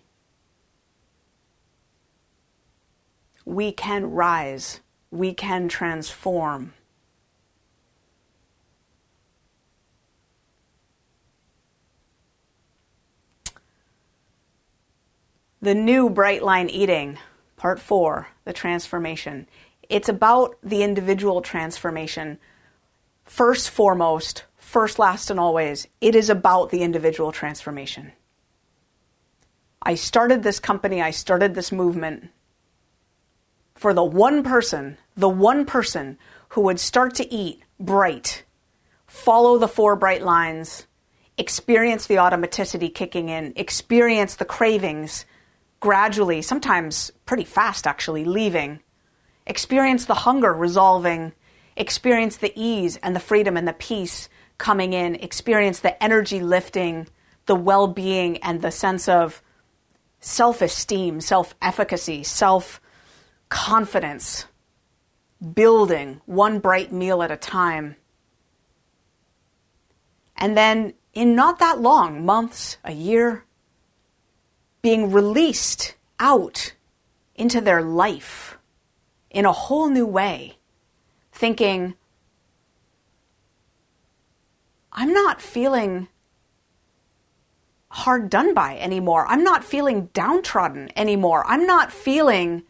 We 3.45 3.73
can 3.73 4.13
rise 4.13 4.81
we 5.11 5.35
can 5.35 5.69
transform. 5.69 6.73
The 15.63 15.75
new 15.75 16.09
Bright 16.09 16.43
Line 16.43 16.71
Eating, 16.71 17.19
Part 17.57 17.81
4, 17.81 18.29
the 18.45 18.53
transformation. 18.53 19.47
It's 19.91 20.09
about 20.09 20.57
the 20.63 20.83
individual 20.83 21.43
transformation. 21.43 22.39
First, 23.25 23.69
foremost, 23.69 24.45
first, 24.71 25.01
last, 25.01 25.31
and 25.31 25.41
always, 25.41 25.89
it 26.01 26.15
is 26.15 26.31
about 26.31 26.71
the 26.71 26.83
individual 26.83 27.33
transformation. 27.33 28.13
I 29.83 29.97
started 29.97 30.45
this 30.45 30.61
company, 30.61 31.03
I 31.03 31.11
started 31.11 31.57
this 31.57 31.73
movement 31.73 32.31
for 33.75 33.93
the 33.93 34.05
one 34.05 34.45
person, 34.45 34.97
the 35.17 35.29
one 35.29 35.67
person 35.67 36.19
who 36.51 36.61
would 36.61 36.79
start 36.79 37.17
to 37.17 37.35
eat 37.35 37.63
bright, 37.81 38.45
follow 39.09 39.59
the 39.59 39.67
four 39.67 39.97
bright 39.97 40.23
lines, 40.23 40.87
experience 41.37 42.07
the 42.07 42.17
automaticity 42.17 42.95
kicking 42.95 43.29
in, 43.29 43.53
experience 43.57 44.37
the 44.37 44.45
cravings 44.45 45.25
gradually, 45.81 46.43
sometimes 46.43 47.11
pretty 47.27 47.45
fast 47.45 47.89
actually, 47.89 48.25
leaving, 48.25 48.79
experience 49.49 50.05
the 50.05 50.15
hunger 50.15 50.53
resolving, 50.53 51.33
experience 51.77 52.37
the 52.37 52.53
ease 52.55 52.99
and 53.03 53.17
the 53.17 53.21
freedom 53.21 53.57
and 53.57 53.67
the 53.67 53.73
peace 53.73 54.29
coming 54.61 54.93
in, 54.93 55.17
experience 55.17 55.81
the 55.81 56.01
energy 56.01 56.39
lifting, 56.41 57.09
the 57.47 57.57
well 57.57 57.89
being, 57.89 58.37
and 58.39 58.63
the 58.63 58.71
sense 58.71 59.09
of 59.09 59.43
self 60.21 60.63
esteem, 60.63 61.21
self 61.21 61.57
efficacy, 61.61 62.23
self 62.23 62.81
confidence, 63.49 64.47
building 65.55 66.21
one 66.27 66.61
bright 66.61 66.93
meal 66.93 67.23
at 67.23 67.33
a 67.33 67.37
time. 67.37 67.97
And 70.37 70.57
then, 70.57 70.95
in 71.13 71.35
not 71.35 71.59
that 71.59 71.81
long, 71.81 72.25
months, 72.25 72.77
a 72.85 72.93
year, 72.93 73.45
being 74.83 75.11
released 75.11 75.97
out 76.21 76.75
into 77.35 77.61
their 77.61 77.83
life 77.83 78.59
in 79.31 79.45
a 79.45 79.53
whole 79.53 79.89
new 79.89 80.07
way, 80.07 80.57
thinking, 81.33 81.95
I'm 84.93 85.13
not 85.13 85.41
feeling 85.41 86.09
hard 87.91 88.31
done 88.31 88.55
by 88.55 88.79
anymore. 88.79 89.27
I'm 89.27 89.45
not 89.45 89.65
feeling 89.65 90.07
downtrodden 90.13 90.91
anymore. 90.97 91.45
I'm 91.47 91.67
not 91.67 91.93
feeling 91.93 92.63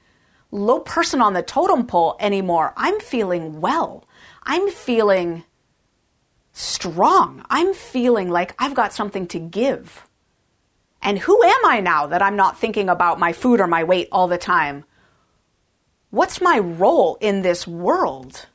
low 0.51 0.81
person 0.81 1.21
on 1.21 1.35
the 1.35 1.43
totem 1.43 1.87
pole 1.87 2.17
anymore. 2.21 2.73
I'm 2.77 2.99
feeling 3.01 3.61
well. 3.61 4.05
I'm 4.43 4.71
feeling 4.71 5.45
strong. 6.53 7.45
I'm 7.49 7.75
feeling 7.75 8.31
like 8.31 8.55
I've 8.59 8.75
got 8.75 8.93
something 8.93 9.27
to 9.29 9.39
give. 9.39 10.07
And 11.03 11.19
who 11.19 11.43
am 11.43 11.65
I 11.65 11.81
now 11.81 12.07
that 12.07 12.23
I'm 12.23 12.37
not 12.37 12.59
thinking 12.59 12.89
about 12.89 13.19
my 13.19 13.33
food 13.33 13.61
or 13.61 13.67
my 13.67 13.85
weight 13.85 14.09
all 14.13 14.29
the 14.29 14.39
time? 14.39 14.85
What's 16.11 16.41
my 16.41 16.59
role 16.59 17.17
in 17.21 17.43
this 17.43 17.67
world? 17.67 18.47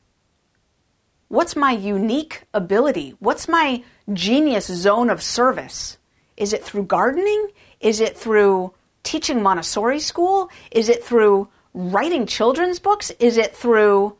What's 1.28 1.56
my 1.56 1.72
unique 1.72 2.44
ability? 2.54 3.14
What's 3.18 3.48
my 3.48 3.82
genius 4.12 4.66
zone 4.66 5.10
of 5.10 5.22
service? 5.22 5.98
Is 6.36 6.52
it 6.52 6.62
through 6.62 6.84
gardening? 6.84 7.48
Is 7.80 8.00
it 8.00 8.16
through 8.16 8.74
teaching 9.02 9.42
Montessori 9.42 10.00
school? 10.00 10.50
Is 10.70 10.88
it 10.88 11.02
through 11.02 11.48
writing 11.74 12.26
children's 12.26 12.78
books? 12.78 13.10
Is 13.18 13.38
it 13.38 13.56
through 13.56 14.16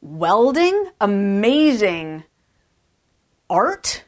welding? 0.00 0.90
Amazing 1.00 2.24
art? 3.50 4.04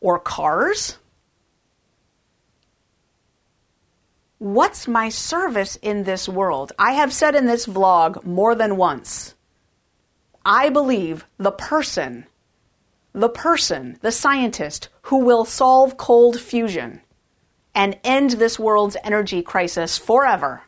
Or 0.00 0.20
cars? 0.20 0.98
What's 4.38 4.86
my 4.86 5.08
service 5.08 5.76
in 5.82 6.04
this 6.04 6.28
world? 6.28 6.72
I 6.78 6.92
have 6.92 7.12
said 7.12 7.34
in 7.34 7.46
this 7.46 7.66
vlog 7.66 8.24
more 8.24 8.54
than 8.54 8.76
once. 8.76 9.34
I 10.44 10.70
believe 10.70 11.24
the 11.38 11.52
person, 11.52 12.26
the 13.12 13.28
person, 13.28 13.98
the 14.00 14.12
scientist 14.12 14.88
who 15.02 15.18
will 15.18 15.44
solve 15.44 15.96
cold 15.96 16.40
fusion 16.40 17.00
and 17.74 17.98
end 18.04 18.32
this 18.32 18.58
world's 18.58 18.96
energy 19.04 19.42
crisis 19.42 19.98
forever 19.98 20.62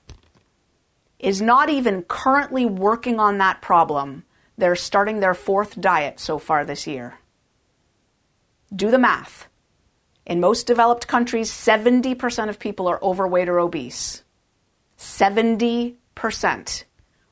is 1.18 1.40
not 1.40 1.70
even 1.70 2.02
currently 2.02 2.66
working 2.66 3.18
on 3.18 3.38
that 3.38 3.62
problem. 3.62 4.24
They're 4.56 4.76
starting 4.76 5.20
their 5.20 5.34
fourth 5.34 5.80
diet 5.80 6.20
so 6.20 6.38
far 6.38 6.64
this 6.64 6.86
year. 6.86 7.18
Do 8.74 8.90
the 8.90 8.98
math. 8.98 9.48
In 10.26 10.40
most 10.40 10.66
developed 10.66 11.06
countries, 11.06 11.50
70% 11.50 12.48
of 12.48 12.58
people 12.58 12.86
are 12.88 13.02
overweight 13.02 13.48
or 13.48 13.58
obese. 13.58 14.22
70%. 14.98 15.96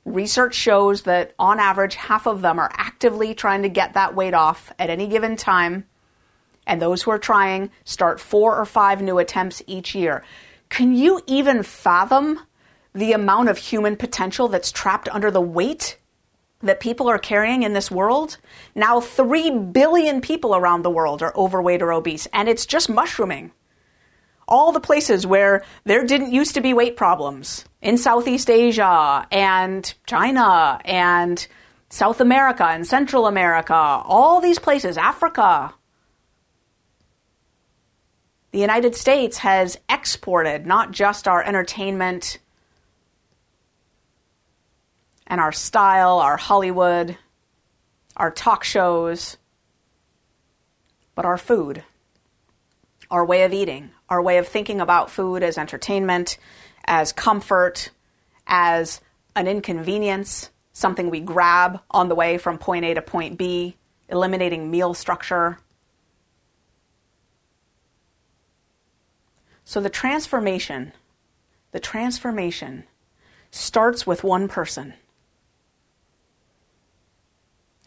Research 0.05 0.55
shows 0.55 1.03
that 1.03 1.33
on 1.39 1.61
average, 1.61 1.95
half 1.95 2.27
of 2.27 2.43
them 2.43 2.59
are 2.59 2.71
actively 2.75 3.35
trying 3.35 3.63
to 3.63 3.69
get 3.69 3.95
that 3.95 4.15
weight 4.15 4.35
off 4.35 4.73
at 4.79 4.91
any 4.91 5.07
given 5.07 5.37
time. 5.37 5.87
And 6.67 6.81
those 6.81 7.03
who 7.03 7.11
are 7.11 7.19
trying 7.19 7.71
start 7.85 8.21
four 8.21 8.57
or 8.57 8.65
five 8.65 9.01
new 9.03 9.19
attempts 9.19 9.63
each 9.67 9.95
year. 9.95 10.25
Can 10.69 10.95
you 10.95 11.21
even 11.27 11.63
fathom 11.63 12.41
the 12.95 13.13
amount 13.13 13.49
of 13.49 13.59
human 13.59 13.97
potential 13.97 14.49
that's 14.49 14.71
trapped 14.71 15.09
under 15.09 15.31
the 15.31 15.41
weight 15.41 15.99
that 16.63 16.81
people 16.81 17.09
are 17.09 17.19
carrying 17.19 17.63
in 17.63 17.73
this 17.73 17.91
world. 17.91 18.39
Now, 18.75 19.01
3 19.01 19.51
billion 19.51 20.21
people 20.21 20.55
around 20.55 20.83
the 20.83 20.91
world 20.91 21.23
are 21.23 21.35
overweight 21.37 21.83
or 21.83 21.93
obese, 21.93 22.27
and 22.33 22.49
it's 22.49 22.67
just 22.67 22.89
mushrooming. 22.89 23.53
All 24.49 24.73
the 24.73 24.81
places 24.81 25.27
where 25.27 25.65
there 25.85 26.05
didn't 26.05 26.33
used 26.33 26.55
to 26.55 26.61
be 26.61 26.75
weight 26.75 26.97
problems 26.97 27.65
in 27.81 27.97
Southeast 27.99 28.51
Asia 28.51 29.27
and 29.31 29.93
China 30.07 30.81
and 30.85 31.47
South 31.89 32.21
America 32.21 32.65
and 32.65 32.87
Central 32.87 33.27
America, 33.27 33.75
all 33.75 34.41
these 34.41 34.59
places, 34.59 34.97
Africa. 34.97 35.75
The 38.53 38.61
United 38.61 38.97
States 38.97 39.39
has 39.39 39.79
exported 39.89 40.67
not 40.67 40.91
just 40.91 41.29
our 41.29 41.43
entertainment 41.43 42.39
and 45.27 45.41
our 45.41 45.53
style, 45.53 46.19
our 46.19 46.37
Hollywood, 46.37 47.17
our 48.17 48.31
talk 48.31 48.65
shows, 48.65 49.37
but 51.15 51.25
our 51.25 51.39
food, 51.39 51.83
our 53.11 53.25
way 53.25 53.43
of 53.43 53.53
eating, 53.53 53.91
our 54.13 54.21
way 54.21 54.37
of 54.37 54.47
thinking 54.47 54.79
about 54.79 55.11
food 55.11 55.43
as 55.43 55.57
entertainment, 55.57 56.37
as 56.85 57.13
comfort, 57.13 57.89
as 58.47 59.01
an 59.35 59.49
inconvenience, 59.49 60.51
something 60.75 61.09
we 61.09 61.19
grab 61.19 61.81
on 61.91 62.11
the 62.11 62.15
way 62.15 62.37
from 62.37 62.59
point 62.59 62.85
A 62.85 62.93
to 62.93 63.01
point 63.01 63.39
B, 63.39 63.75
eliminating 64.11 64.71
meal 64.71 64.93
structure. 64.93 65.59
So 69.65 69.81
the 69.81 69.89
transformation, 69.89 70.93
the 71.71 71.81
transformation 71.81 72.85
starts 73.51 74.07
with 74.07 74.23
one 74.23 74.47
person. 74.47 74.93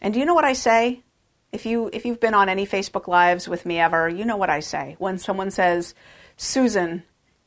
And 0.02 0.12
do 0.12 0.18
you 0.18 0.26
know 0.26 0.34
what 0.34 0.44
I 0.44 0.54
say? 0.54 1.04
If 1.52 1.64
you 1.64 1.90
if 1.92 2.04
you've 2.04 2.20
been 2.20 2.34
on 2.34 2.48
any 2.48 2.66
Facebook 2.66 3.06
lives 3.08 3.48
with 3.48 3.64
me 3.64 3.78
ever, 3.78 4.08
you 4.08 4.24
know 4.24 4.36
what 4.36 4.50
I 4.50 4.60
say. 4.60 4.96
When 4.98 5.18
someone 5.18 5.50
says, 5.50 5.94
"Susan, 6.36 7.04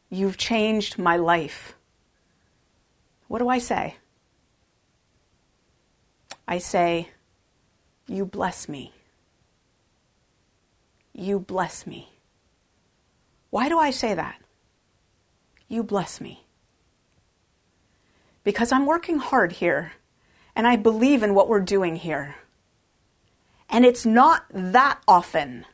you've 0.09 0.37
changed 0.37 0.97
my 0.97 1.17
life." 1.17 1.75
What 3.27 3.39
do 3.39 3.49
I 3.49 3.59
say? 3.59 3.95
I 6.47 6.57
say, 6.57 7.09
"You 8.07 8.25
bless 8.25 8.67
me." 8.67 8.93
You 11.13 11.37
bless 11.37 11.85
me. 11.85 12.13
Why 13.49 13.67
do 13.67 13.77
I 13.77 13.91
say 13.91 14.13
that? 14.13 14.39
You 15.67 15.83
bless 15.83 16.21
me. 16.21 16.45
Because 18.43 18.71
I'm 18.71 18.85
working 18.85 19.17
hard 19.17 19.51
here 19.53 19.93
and 20.55 20.65
I 20.65 20.77
believe 20.77 21.21
in 21.21 21.33
what 21.33 21.49
we're 21.49 21.59
doing 21.59 21.97
here. 21.97 22.35
And 23.69 23.85
it's 23.85 24.05
not 24.05 24.45
that 24.51 24.99
often 25.07 25.65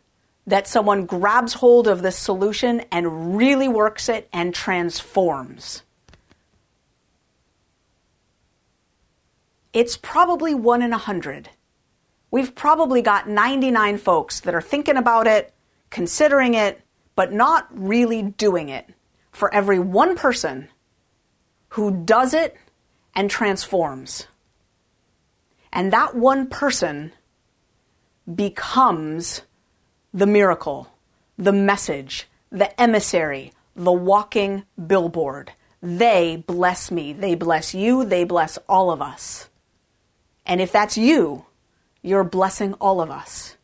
that 0.47 0.67
someone 0.67 1.05
grabs 1.05 1.53
hold 1.53 1.87
of 1.87 2.01
this 2.01 2.17
solution 2.17 2.81
and 2.91 3.37
really 3.37 3.67
works 3.67 4.09
it 4.09 4.29
and 4.31 4.53
transforms. 4.53 5.81
It's 9.73 9.97
probably 9.97 10.53
one 10.53 10.81
in 10.81 10.93
a 10.93 10.97
hundred. 10.97 11.49
We've 12.31 12.53
probably 12.53 13.01
got 13.01 13.27
99 13.27 13.97
folks 13.97 14.39
that 14.41 14.53
are 14.53 14.61
thinking 14.61 14.97
about 14.97 15.27
it, 15.27 15.53
considering 15.89 16.53
it, 16.53 16.81
but 17.15 17.33
not 17.33 17.67
really 17.71 18.21
doing 18.21 18.69
it. 18.69 18.89
For 19.31 19.53
every 19.53 19.79
one 19.79 20.15
person 20.15 20.69
who 21.69 22.03
does 22.05 22.33
it 22.33 22.55
and 23.15 23.29
transforms. 23.29 24.27
And 25.73 25.91
that 25.91 26.15
one 26.15 26.47
person 26.47 27.11
becomes 28.33 29.41
the 30.13 30.25
miracle, 30.25 30.89
the 31.37 31.51
message, 31.51 32.27
the 32.51 32.79
emissary, 32.79 33.51
the 33.75 33.91
walking 33.91 34.63
billboard. 34.87 35.51
They 35.81 36.43
bless 36.47 36.89
me. 36.89 37.13
They 37.13 37.35
bless 37.35 37.75
you. 37.75 38.05
They 38.05 38.23
bless 38.23 38.57
all 38.69 38.91
of 38.91 39.01
us. 39.01 39.49
And 40.45 40.61
if 40.61 40.71
that's 40.71 40.97
you, 40.97 41.45
you're 42.01 42.23
blessing 42.23 42.73
all 42.75 43.01
of 43.01 43.09
us. 43.09 43.57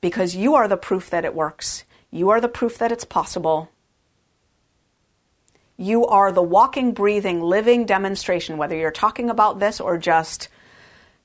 Because 0.00 0.34
you 0.34 0.54
are 0.54 0.66
the 0.66 0.76
proof 0.76 1.10
that 1.10 1.24
it 1.24 1.34
works. 1.34 1.84
You 2.10 2.30
are 2.30 2.40
the 2.40 2.48
proof 2.48 2.78
that 2.78 2.90
it's 2.90 3.04
possible. 3.04 3.70
You 5.76 6.06
are 6.06 6.32
the 6.32 6.42
walking, 6.42 6.92
breathing, 6.92 7.40
living 7.40 7.86
demonstration, 7.86 8.56
whether 8.56 8.76
you're 8.76 8.90
talking 8.90 9.30
about 9.30 9.60
this 9.60 9.80
or 9.80 9.96
just 9.98 10.48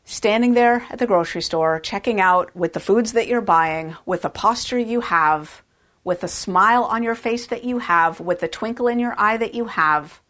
standing 0.09 0.53
there 0.53 0.87
at 0.89 0.99
the 0.99 1.05
grocery 1.05 1.41
store, 1.41 1.81
checking 1.81 2.21
out 2.21 2.55
with 2.55 2.71
the 2.71 2.79
foods 2.79 3.11
that 3.11 3.27
you're 3.27 3.41
buying, 3.41 3.93
with 4.05 4.21
the 4.21 4.29
posture 4.29 4.79
you 4.79 5.01
have, 5.01 5.61
with 6.05 6.21
the 6.21 6.29
smile 6.29 6.85
on 6.85 7.03
your 7.03 7.13
face 7.13 7.47
that 7.47 7.65
you 7.65 7.79
have, 7.79 8.21
with 8.21 8.39
the 8.39 8.47
twinkle 8.47 8.87
in 8.87 8.99
your 8.99 9.13
eye 9.17 9.35
that 9.35 9.53
you 9.53 9.65
have, 9.65 10.21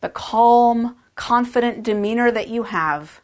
the 0.00 0.08
calm, 0.08 0.96
confident 1.14 1.84
demeanor 1.84 2.32
that 2.32 2.48
you 2.48 2.64
have. 2.64 3.20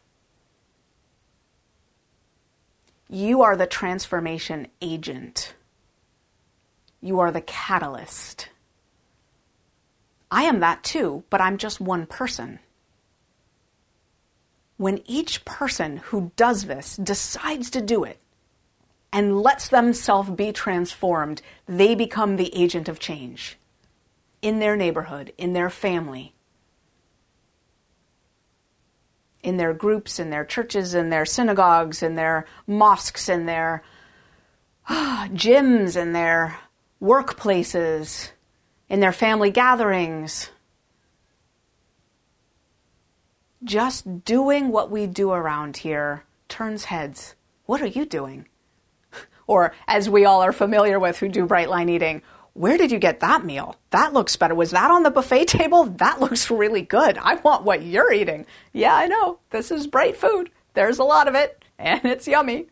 You 3.09 3.41
are 3.41 3.57
the 3.57 3.67
transformation 3.67 4.67
agent. 4.81 5.55
You 7.01 7.19
are 7.19 7.33
the 7.33 7.41
catalyst. 7.41 8.47
I 10.31 10.43
am 10.43 10.61
that 10.61 10.85
too, 10.85 11.25
but 11.29 11.41
I'm 11.41 11.57
just 11.57 11.81
one 11.81 12.05
person. 12.05 12.59
When 14.77 15.01
each 15.05 15.43
person 15.43 15.97
who 15.97 16.31
does 16.35 16.65
this 16.65 16.95
decides 16.95 17.69
to 17.71 17.81
do 17.81 18.03
it 18.03 18.19
and 19.11 19.41
lets 19.41 19.67
themselves 19.69 20.29
be 20.29 20.51
transformed, 20.51 21.41
they 21.65 21.95
become 21.95 22.35
the 22.35 22.55
agent 22.55 22.87
of 22.87 22.99
change 22.99 23.57
in 24.41 24.59
their 24.59 24.75
neighborhood, 24.75 25.33
in 25.37 25.53
their 25.53 25.69
family. 25.69 26.33
in 29.47 29.55
their 29.55 29.73
groups, 29.73 30.19
in 30.19 30.29
their 30.29 30.43
churches, 30.43 30.93
in 30.93 31.09
their 31.09 31.25
synagogues, 31.25 32.03
in 32.03 32.15
their 32.15 32.45
mosques, 32.67 33.29
in 33.29 33.45
their 33.45 33.81
ah, 34.89 35.29
gyms, 35.31 35.95
in 35.95 36.11
their 36.11 36.59
workplaces, 37.01 38.31
in 38.89 38.99
their 38.99 39.13
family 39.13 39.49
gatherings. 39.49 40.49
Just 43.63 44.23
doing 44.23 44.69
what 44.69 44.91
we 44.91 45.07
do 45.07 45.31
around 45.31 45.77
here 45.77 46.23
turns 46.47 46.85
heads. 46.85 47.35
What 47.65 47.81
are 47.81 47.87
you 47.87 48.05
doing? 48.05 48.47
Or, 49.49 49.73
as 49.87 50.09
we 50.09 50.25
all 50.25 50.41
are 50.43 50.51
familiar 50.51 50.99
with 50.99 51.19
who 51.19 51.29
do 51.29 51.45
bright 51.45 51.69
line 51.69 51.87
eating, 51.87 52.21
where 52.51 52.77
did 52.77 52.91
you 52.91 52.99
get 52.99 53.21
that 53.21 53.45
meal? 53.45 53.77
That 53.91 54.11
looks 54.11 54.35
better. 54.35 54.53
Was 54.53 54.71
that 54.71 54.91
on 54.91 55.03
the 55.03 55.09
buffet 55.09 55.45
table? 55.47 55.85
That 55.85 56.19
looks 56.19 56.51
really 56.51 56.81
good. 56.81 57.17
I 57.17 57.35
want 57.35 57.63
what 57.63 57.81
you're 57.81 58.11
eating. 58.11 58.45
Yeah, 58.73 58.93
I 58.93 59.07
know. 59.07 59.39
This 59.51 59.71
is 59.71 59.87
bright 59.87 60.17
food. 60.17 60.49
There's 60.73 60.99
a 60.99 61.05
lot 61.05 61.29
of 61.29 61.35
it, 61.35 61.63
and 61.79 62.03
it's 62.03 62.27
yummy. 62.27 62.67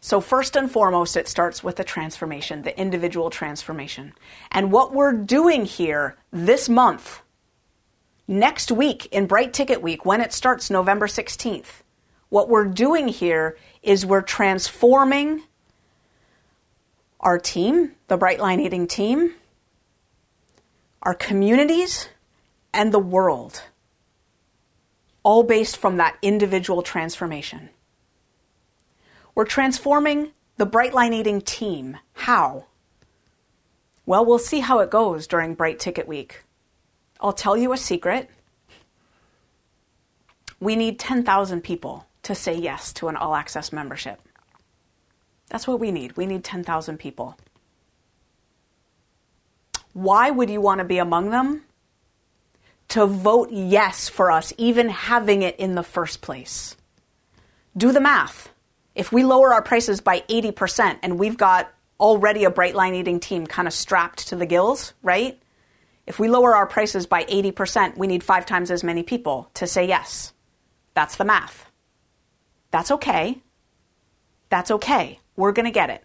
So, 0.00 0.20
first 0.20 0.56
and 0.56 0.68
foremost, 0.68 1.16
it 1.16 1.28
starts 1.28 1.62
with 1.62 1.76
the 1.76 1.84
transformation, 1.84 2.62
the 2.62 2.76
individual 2.76 3.30
transformation. 3.30 4.14
And 4.50 4.72
what 4.72 4.92
we're 4.92 5.12
doing 5.12 5.64
here 5.64 6.16
this 6.32 6.68
month, 6.68 7.20
next 8.28 8.70
week 8.70 9.06
in 9.06 9.26
Bright 9.26 9.52
Ticket 9.52 9.82
Week, 9.82 10.04
when 10.04 10.20
it 10.20 10.32
starts 10.32 10.70
November 10.70 11.06
16th, 11.06 11.82
what 12.28 12.48
we're 12.48 12.66
doing 12.66 13.08
here 13.08 13.56
is 13.82 14.04
we're 14.04 14.22
transforming 14.22 15.42
our 17.20 17.38
team, 17.38 17.92
the 18.06 18.18
Bright 18.18 18.38
Line 18.38 18.60
Eating 18.60 18.86
team, 18.86 19.34
our 21.02 21.14
communities, 21.14 22.08
and 22.72 22.92
the 22.92 22.98
world, 22.98 23.62
all 25.22 25.42
based 25.42 25.78
from 25.78 25.96
that 25.96 26.16
individual 26.22 26.82
transformation. 26.82 27.70
We're 29.34 29.46
transforming 29.46 30.32
the 30.58 30.66
Bright 30.66 30.92
Line 30.92 31.14
Eating 31.14 31.40
team. 31.40 31.96
How? 32.12 32.66
Well, 34.04 34.24
we'll 34.24 34.38
see 34.38 34.60
how 34.60 34.80
it 34.80 34.90
goes 34.90 35.26
during 35.26 35.54
Bright 35.54 35.78
Ticket 35.78 36.06
Week. 36.06 36.42
I'll 37.20 37.32
tell 37.32 37.56
you 37.56 37.72
a 37.72 37.76
secret. 37.76 38.30
We 40.60 40.76
need 40.76 40.98
10,000 40.98 41.62
people 41.62 42.06
to 42.22 42.34
say 42.34 42.54
yes 42.54 42.92
to 42.94 43.08
an 43.08 43.16
all 43.16 43.34
access 43.34 43.72
membership. 43.72 44.20
That's 45.48 45.66
what 45.66 45.80
we 45.80 45.90
need. 45.90 46.16
We 46.16 46.26
need 46.26 46.44
10,000 46.44 46.98
people. 46.98 47.38
Why 49.92 50.30
would 50.30 50.50
you 50.50 50.60
want 50.60 50.78
to 50.78 50.84
be 50.84 50.98
among 50.98 51.30
them? 51.30 51.64
To 52.88 53.06
vote 53.06 53.50
yes 53.50 54.08
for 54.08 54.30
us, 54.30 54.52
even 54.56 54.88
having 54.88 55.42
it 55.42 55.56
in 55.56 55.74
the 55.74 55.82
first 55.82 56.20
place. 56.20 56.76
Do 57.76 57.92
the 57.92 58.00
math. 58.00 58.50
If 58.94 59.12
we 59.12 59.24
lower 59.24 59.52
our 59.52 59.62
prices 59.62 60.00
by 60.00 60.20
80% 60.28 60.98
and 61.02 61.18
we've 61.18 61.36
got 61.36 61.72
already 62.00 62.44
a 62.44 62.50
bright 62.50 62.74
line 62.74 62.94
eating 62.94 63.20
team 63.20 63.46
kind 63.46 63.68
of 63.68 63.74
strapped 63.74 64.28
to 64.28 64.36
the 64.36 64.46
gills, 64.46 64.92
right? 65.02 65.40
If 66.08 66.18
we 66.18 66.26
lower 66.26 66.56
our 66.56 66.66
prices 66.66 67.06
by 67.06 67.24
80%, 67.24 67.98
we 67.98 68.06
need 68.06 68.24
five 68.24 68.46
times 68.46 68.70
as 68.70 68.82
many 68.82 69.02
people 69.02 69.50
to 69.52 69.66
say 69.66 69.86
yes. 69.86 70.32
That's 70.94 71.16
the 71.16 71.24
math. 71.26 71.66
That's 72.70 72.90
okay. 72.90 73.42
That's 74.48 74.70
okay. 74.70 75.20
We're 75.36 75.52
going 75.52 75.66
to 75.66 75.70
get 75.70 75.90
it. 75.90 76.02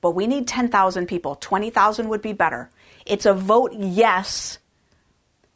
But 0.00 0.12
we 0.12 0.28
need 0.28 0.46
10,000 0.46 1.06
people. 1.06 1.34
20,000 1.34 2.08
would 2.08 2.22
be 2.22 2.32
better. 2.32 2.70
It's 3.04 3.26
a 3.26 3.34
vote 3.34 3.72
yes 3.76 4.60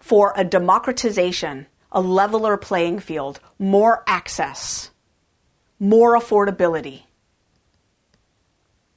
for 0.01 0.33
a 0.35 0.42
democratization, 0.42 1.68
a 1.92 2.01
leveler 2.01 2.57
playing 2.57 2.99
field, 2.99 3.38
more 3.57 4.03
access, 4.09 4.90
more 5.79 6.18
affordability. 6.18 7.05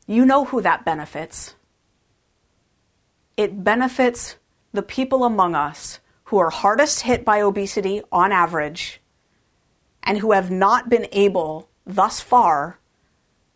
You 0.08 0.25
know 0.25 0.45
who 0.45 0.62
that 0.62 0.84
benefits. 0.84 1.54
It 3.38 3.63
benefits 3.63 4.36
the 4.71 4.82
people 4.82 5.23
among 5.23 5.55
us 5.55 5.99
who 6.25 6.38
are 6.38 6.49
hardest 6.49 7.01
hit 7.01 7.25
by 7.25 7.41
obesity 7.41 8.01
on 8.12 8.32
average 8.32 9.01
and 10.03 10.17
who 10.17 10.32
have 10.32 10.51
not 10.51 10.89
been 10.89 11.08
able 11.12 11.69
thus 11.86 12.19
far 12.19 12.79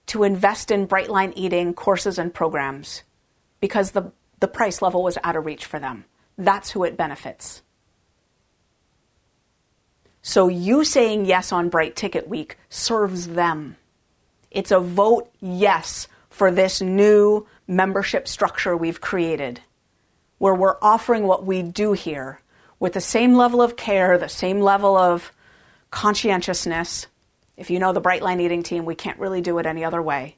to 0.07 0.23
invest 0.23 0.71
in 0.71 0.87
Brightline 0.87 1.33
eating 1.35 1.73
courses 1.73 2.17
and 2.17 2.33
programs 2.33 3.03
because 3.59 3.91
the, 3.91 4.11
the 4.39 4.47
price 4.47 4.81
level 4.81 5.03
was 5.03 5.17
out 5.23 5.35
of 5.35 5.45
reach 5.45 5.65
for 5.65 5.79
them. 5.79 6.05
That's 6.37 6.71
who 6.71 6.83
it 6.83 6.97
benefits. 6.97 7.61
So 10.21 10.47
you 10.47 10.83
saying 10.83 11.25
yes 11.25 11.51
on 11.51 11.69
Bright 11.69 11.95
Ticket 11.95 12.27
Week 12.27 12.57
serves 12.69 13.27
them. 13.27 13.77
It's 14.51 14.71
a 14.71 14.79
vote 14.79 15.29
yes 15.41 16.07
for 16.29 16.49
this 16.49 16.81
new 16.81 17.45
membership 17.67 18.27
structure 18.27 18.75
we've 18.75 19.01
created, 19.01 19.61
where 20.43 20.53
we're 20.53 20.75
offering 20.81 21.25
what 21.25 21.45
we 21.45 21.61
do 21.61 21.93
here 21.93 22.37
with 22.77 22.91
the 22.91 22.99
same 22.99 23.33
level 23.33 23.61
of 23.61 23.77
care, 23.77 24.17
the 24.17 24.27
same 24.27 24.59
level 24.59 24.97
of 24.97 25.31
conscientiousness. 25.89 27.07
If 27.55 27.69
you 27.69 27.79
know 27.79 27.93
the 27.93 28.01
Bright 28.01 28.21
Line 28.21 28.41
Eating 28.41 28.61
team, 28.61 28.83
we 28.83 28.93
can't 28.93 29.17
really 29.17 29.39
do 29.39 29.57
it 29.57 29.65
any 29.65 29.85
other 29.85 30.01
way. 30.01 30.35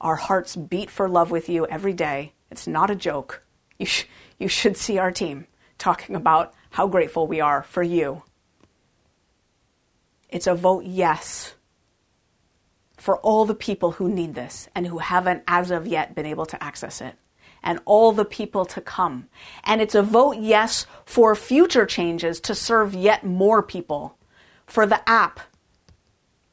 Our 0.00 0.14
hearts 0.14 0.54
beat 0.54 0.88
for 0.88 1.08
love 1.08 1.32
with 1.32 1.48
you 1.48 1.66
every 1.66 1.94
day. 1.94 2.34
It's 2.48 2.68
not 2.68 2.90
a 2.90 2.94
joke. 2.94 3.42
You, 3.76 3.86
sh- 3.86 4.04
you 4.38 4.46
should 4.46 4.76
see 4.76 4.98
our 4.98 5.10
team 5.10 5.48
talking 5.78 6.14
about 6.14 6.54
how 6.70 6.86
grateful 6.86 7.26
we 7.26 7.40
are 7.40 7.64
for 7.64 7.82
you. 7.82 8.22
It's 10.28 10.46
a 10.46 10.54
vote 10.54 10.84
yes 10.84 11.54
for 12.96 13.16
all 13.18 13.46
the 13.46 13.54
people 13.56 13.90
who 13.90 14.08
need 14.08 14.36
this 14.36 14.68
and 14.76 14.86
who 14.86 14.98
haven't 14.98 15.42
as 15.48 15.72
of 15.72 15.88
yet 15.88 16.14
been 16.14 16.24
able 16.24 16.46
to 16.46 16.62
access 16.62 17.00
it, 17.00 17.16
and 17.62 17.80
all 17.84 18.12
the 18.12 18.24
people 18.24 18.64
to 18.66 18.80
come. 18.80 19.28
And 19.64 19.80
it's 19.80 19.94
a 19.94 20.02
vote 20.02 20.38
yes 20.38 20.86
for 21.04 21.34
future 21.34 21.86
changes 21.86 22.40
to 22.40 22.54
serve 22.54 22.94
yet 22.94 23.24
more 23.24 23.62
people 23.62 24.16
for 24.66 24.86
the 24.86 25.06
app 25.08 25.40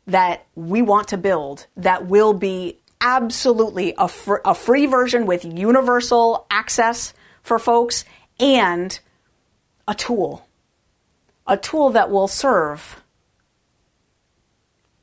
that 0.08 0.46
we 0.56 0.82
want 0.82 1.08
to 1.10 1.18
build 1.18 1.68
that 1.76 2.06
will 2.06 2.34
be 2.34 2.80
absolutely 3.02 3.94
a, 3.98 4.08
fr- 4.08 4.36
a 4.46 4.56
free 4.56 4.86
version 4.86 5.26
with 5.26 5.46
universal 5.46 6.46
access 6.50 7.14
for 7.42 7.60
folks 7.60 8.06
and 8.40 9.00
a 9.88 9.94
tool. 9.94 10.48
A 11.48 11.58
tool 11.58 11.92
that 11.92 12.10
will 12.10 12.28
serve 12.28 13.04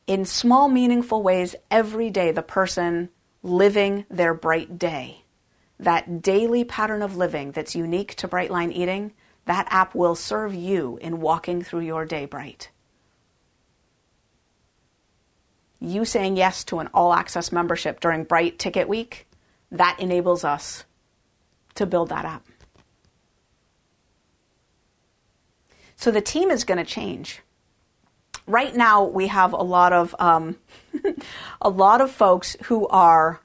in 0.07 0.25
small, 0.25 0.69
meaningful 0.69 1.23
ways 1.23 1.55
every 1.71 2.11
day 2.11 2.33
the 2.33 2.43
person 2.43 3.09
living 3.43 4.05
their 4.11 4.35
bright 4.35 4.79
day. 4.79 5.22
That 5.83 6.23
daily 6.23 6.65
pattern 6.65 7.03
of 7.03 7.17
living 7.17 7.53
that's 7.53 7.77
unique 7.77 8.15
to 8.17 8.29
Brightline 8.29 8.73
Eating, 8.73 9.13
that 9.45 9.67
app 9.71 9.95
will 9.95 10.15
serve 10.15 10.55
you 10.55 10.99
in 11.03 11.21
walking 11.21 11.63
through 11.63 11.81
your 11.81 12.07
day 12.07 12.25
bright. 12.25 12.71
you 15.83 16.05
saying 16.05 16.37
yes 16.37 16.63
to 16.65 16.79
an 16.79 16.89
all 16.95 17.13
access 17.13 17.51
membership 17.51 17.99
during 17.99 18.23
Bright 18.25 18.59
Ticket 18.59 18.89
Week, 18.89 19.27
that 19.71 19.99
enables 19.99 20.45
us 20.45 20.85
to 21.75 21.87
build 21.87 22.09
that 22.11 22.25
app. 22.25 22.47
So 25.97 26.11
the 26.11 26.21
team 26.21 26.51
is 26.51 26.65
going 26.65 26.79
to 26.79 26.85
change. 26.85 27.43
Right 28.47 28.75
now, 28.75 29.05
we 29.05 29.29
have 29.29 29.53
a 29.53 29.63
lot 29.63 29.93
of 29.93 30.15
um, 30.19 30.57
a 31.61 31.69
lot 31.69 32.01
of 32.01 32.11
folks 32.11 32.57
who 32.65 32.87
are 32.89 33.41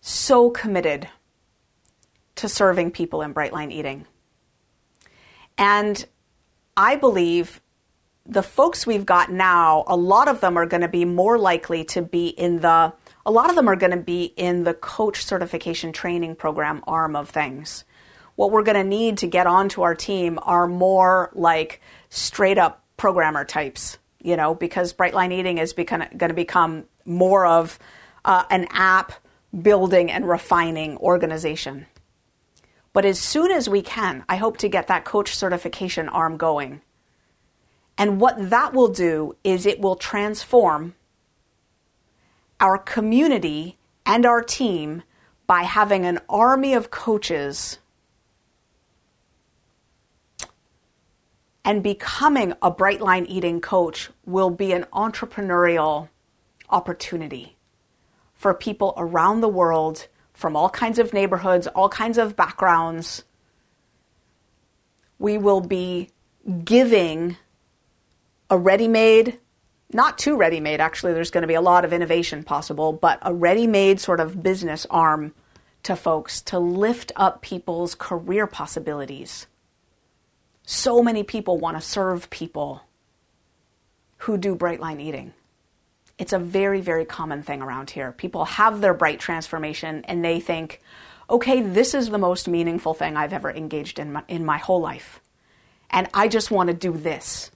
so 0.00 0.50
committed 0.50 1.08
to 2.36 2.48
serving 2.48 2.90
people 2.90 3.22
in 3.22 3.32
Brightline 3.34 3.72
Eating, 3.72 4.06
and 5.56 6.04
I 6.76 6.96
believe 6.96 7.60
the 8.26 8.42
folks 8.42 8.86
we've 8.86 9.04
got 9.04 9.30
now, 9.30 9.84
a 9.86 9.96
lot 9.96 10.28
of 10.28 10.40
them 10.40 10.56
are 10.56 10.66
going 10.66 10.80
to 10.80 10.88
be 10.88 11.04
more 11.04 11.38
likely 11.38 11.84
to 11.84 12.02
be 12.02 12.28
in 12.28 12.60
the, 12.60 12.92
a 13.26 13.30
lot 13.30 13.50
of 13.50 13.56
them 13.56 13.68
are 13.68 13.76
going 13.76 13.92
to 13.92 13.98
be 13.98 14.24
in 14.36 14.64
the 14.64 14.74
coach 14.74 15.24
certification 15.24 15.92
training 15.92 16.34
program 16.34 16.82
arm 16.86 17.14
of 17.14 17.28
things. 17.28 17.84
What 18.36 18.50
we're 18.50 18.62
going 18.62 18.82
to 18.82 18.88
need 18.88 19.18
to 19.18 19.26
get 19.26 19.46
onto 19.46 19.82
our 19.82 19.94
team 19.94 20.38
are 20.42 20.66
more 20.66 21.30
like 21.34 21.80
straight 22.08 22.58
up 22.58 22.82
programmer 22.96 23.44
types, 23.44 23.98
you 24.20 24.36
know, 24.36 24.54
because 24.54 24.92
Brightline 24.92 25.32
Eating 25.32 25.58
is 25.58 25.72
going 25.72 26.08
to 26.10 26.34
become 26.34 26.84
more 27.04 27.46
of 27.46 27.78
uh, 28.24 28.44
an 28.50 28.66
app 28.70 29.12
building 29.62 30.10
and 30.10 30.26
refining 30.26 30.96
organization. 30.96 31.86
But 32.94 33.04
as 33.04 33.20
soon 33.20 33.50
as 33.50 33.68
we 33.68 33.82
can, 33.82 34.24
I 34.30 34.36
hope 34.36 34.56
to 34.58 34.68
get 34.68 34.86
that 34.86 35.04
coach 35.04 35.36
certification 35.36 36.08
arm 36.08 36.38
going. 36.38 36.80
And 37.98 38.18
what 38.18 38.50
that 38.50 38.72
will 38.72 38.88
do 38.88 39.36
is 39.44 39.66
it 39.66 39.80
will 39.80 39.96
transform 39.96 40.94
our 42.58 42.78
community 42.78 43.76
and 44.06 44.24
our 44.24 44.42
team 44.42 45.02
by 45.46 45.64
having 45.64 46.06
an 46.06 46.20
army 46.30 46.72
of 46.72 46.90
coaches 46.90 47.78
And 51.64 51.82
becoming 51.82 52.52
a 52.60 52.70
bright 52.70 53.00
line 53.00 53.24
eating 53.24 53.60
coach 53.60 54.10
will 54.26 54.50
be 54.50 54.72
an 54.72 54.84
entrepreneurial 54.92 56.10
opportunity 56.68 57.56
for 58.34 58.52
people 58.52 58.92
around 58.98 59.40
the 59.40 59.48
world 59.48 60.08
from 60.34 60.56
all 60.56 60.68
kinds 60.68 60.98
of 60.98 61.12
neighborhoods, 61.12 61.66
all 61.68 61.88
kinds 61.88 62.18
of 62.18 62.36
backgrounds. 62.36 63.24
We 65.18 65.38
will 65.38 65.60
be 65.60 66.10
giving 66.64 67.36
a 68.50 68.58
ready 68.58 68.88
made, 68.88 69.38
not 69.92 70.18
too 70.18 70.36
ready 70.36 70.60
made, 70.60 70.80
actually, 70.80 71.14
there's 71.14 71.30
going 71.30 71.42
to 71.42 71.48
be 71.48 71.54
a 71.54 71.60
lot 71.60 71.84
of 71.84 71.92
innovation 71.92 72.42
possible, 72.42 72.92
but 72.92 73.18
a 73.22 73.32
ready 73.32 73.66
made 73.66 74.00
sort 74.00 74.20
of 74.20 74.42
business 74.42 74.86
arm 74.90 75.32
to 75.84 75.96
folks 75.96 76.42
to 76.42 76.58
lift 76.58 77.12
up 77.16 77.40
people's 77.42 77.94
career 77.94 78.46
possibilities. 78.46 79.46
So 80.66 81.02
many 81.02 81.22
people 81.22 81.58
want 81.58 81.76
to 81.76 81.80
serve 81.80 82.30
people 82.30 82.82
who 84.18 84.36
do 84.36 84.54
bright 84.54 84.80
line 84.80 85.00
eating. 85.00 85.34
It's 86.18 86.32
a 86.32 86.38
very, 86.38 86.80
very 86.80 87.04
common 87.04 87.42
thing 87.42 87.60
around 87.60 87.90
here. 87.90 88.12
People 88.12 88.44
have 88.44 88.80
their 88.80 88.94
bright 88.94 89.18
transformation 89.18 90.04
and 90.04 90.24
they 90.24 90.40
think, 90.40 90.80
okay, 91.28 91.60
this 91.60 91.94
is 91.94 92.08
the 92.08 92.18
most 92.18 92.46
meaningful 92.48 92.94
thing 92.94 93.16
I've 93.16 93.32
ever 93.32 93.50
engaged 93.50 93.98
in 93.98 94.12
my, 94.12 94.22
in 94.28 94.44
my 94.44 94.58
whole 94.58 94.80
life. 94.80 95.20
And 95.90 96.08
I 96.14 96.28
just 96.28 96.50
want 96.50 96.68
to 96.68 96.74
do 96.74 96.92
this. 96.92 97.50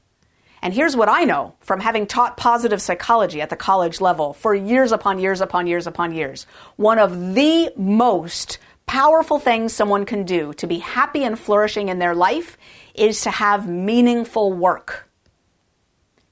And 0.61 0.75
here's 0.75 0.97
what 0.97 1.09
I 1.09 1.25
know 1.25 1.55
from 1.61 1.81
having 1.81 2.07
taught 2.07 2.37
positive 2.37 2.83
psychology 2.83 3.41
at 3.41 3.51
the 3.51 3.57
college 3.57 4.01
level 4.01 4.33
for 4.33 4.55
years 4.55 4.91
upon 4.91 5.19
years 5.19 5.41
upon 5.41 5.67
years 5.67 5.87
upon 5.87 6.15
years. 6.15 6.47
One 6.77 6.99
of 6.99 7.35
the 7.35 7.73
most 7.77 8.59
powerful 8.87 9.39
things 9.39 9.73
someone 9.73 10.05
can 10.05 10.25
do 10.25 10.53
to 10.55 10.67
be 10.67 10.79
happy 10.79 11.23
and 11.23 11.39
flourishing 11.39 11.89
in 11.89 12.01
their 12.01 12.15
life 12.15 12.59
is 12.95 13.21
to 13.23 13.31
have 13.31 13.69
meaningful 13.69 14.53
work. 14.53 15.09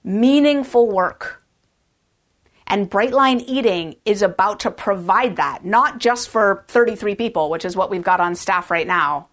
Meaningful 0.03 0.89
work. 0.89 1.43
And 2.67 2.91
Brightline 2.91 3.45
Eating 3.47 3.97
is 4.05 4.23
about 4.23 4.61
to 4.61 4.71
provide 4.71 5.37
that, 5.37 5.65
not 5.65 5.99
just 5.99 6.29
for 6.29 6.65
33 6.69 7.15
people, 7.15 7.49
which 7.49 7.65
is 7.65 7.77
what 7.77 7.91
we've 7.91 8.03
got 8.03 8.21
on 8.21 8.35
staff 8.35 8.71
right 8.71 8.87
now, 8.87 9.29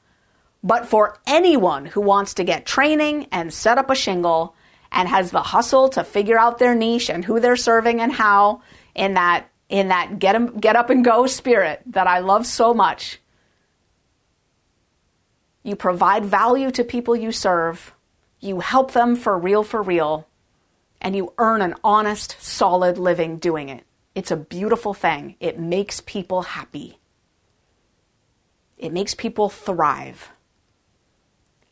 but 0.64 0.86
for 0.86 1.18
anyone 1.26 1.86
who 1.86 2.02
wants 2.02 2.36
to 2.36 2.44
get 2.44 2.66
training 2.66 3.28
and 3.32 3.54
set 3.54 3.78
up 3.78 3.90
a 3.90 3.96
shingle 3.96 4.56
and 4.92 5.10
has 5.10 5.32
the 5.32 5.42
hustle 5.42 5.90
to 5.90 6.04
figure 6.04 6.38
out 6.38 6.60
their 6.60 6.76
niche 6.76 7.10
and 7.10 7.26
who 7.26 7.40
they're 7.40 7.56
serving 7.56 8.00
and 8.00 8.14
how 8.14 8.62
in 8.94 9.16
that 9.16 9.50
in 9.68 9.88
that 9.88 10.20
get, 10.20 10.62
get 10.62 10.76
up 10.76 10.92
and 10.92 11.04
go 11.04 11.26
spirit 11.26 11.82
that 11.88 12.06
I 12.06 12.20
love 12.20 12.46
so 12.46 12.76
much. 12.76 13.20
You 15.64 15.76
provide 15.76 16.26
value 16.26 16.70
to 16.72 16.84
people 16.84 17.16
you 17.16 17.32
serve. 17.32 17.94
You 18.40 18.60
help 18.60 18.92
them 18.92 19.16
for 19.16 19.38
real 19.38 19.64
for 19.64 19.82
real 19.82 20.28
and 21.04 21.16
you 21.16 21.34
earn 21.38 21.62
an 21.62 21.76
honest, 21.84 22.38
solid 22.40 22.98
living 22.98 23.38
doing 23.38 23.68
it. 23.70 23.84
It's 24.16 24.32
a 24.32 24.38
beautiful 24.38 24.94
thing. 24.94 25.36
It 25.40 25.60
makes 25.60 26.02
people 26.02 26.44
happy. 26.44 26.98
It 28.78 28.94
makes 28.94 29.14
people 29.14 29.50
thrive. 29.50 30.32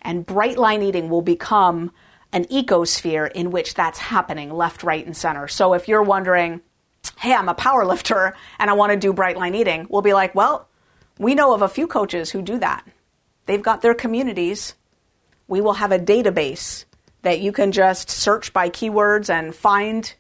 And 0.02 0.26
bright 0.26 0.58
line 0.58 0.82
eating 0.82 1.10
will 1.10 1.22
become 1.22 1.92
an 2.34 2.46
ecosphere 2.46 3.32
in 3.32 3.52
which 3.52 3.74
that's 3.74 4.00
happening 4.00 4.50
left, 4.52 4.84
right, 4.84 5.06
and 5.06 5.16
center. 5.16 5.48
So 5.48 5.74
if 5.74 5.88
you're 5.88 6.02
wondering, 6.02 6.62
hey, 7.20 7.34
I'm 7.34 7.50
a 7.50 7.54
power 7.54 7.86
lifter 7.86 8.36
and 8.60 8.70
I 8.70 8.74
want 8.74 8.92
to 8.92 8.98
do 8.98 9.14
bright 9.14 9.38
line 9.38 9.56
eating, 9.56 9.88
we'll 9.90 10.02
be 10.02 10.14
like, 10.14 10.34
well, 10.36 10.68
we 11.20 11.36
know 11.36 11.54
of 11.54 11.62
a 11.62 11.70
few 11.70 11.88
coaches 11.88 12.32
who 12.32 12.42
do 12.42 12.58
that. 12.60 12.86
They've 13.46 13.62
got 13.62 13.82
their 13.82 13.94
communities. 13.94 14.76
We 15.48 15.62
will 15.62 15.74
have 15.74 15.92
a 15.92 16.00
database 16.00 16.86
that 17.22 17.40
you 17.40 17.52
can 17.52 17.72
just 17.72 18.10
search 18.10 18.54
by 18.54 18.70
keywords 18.70 19.30
and 19.30 19.54
find 19.56 20.14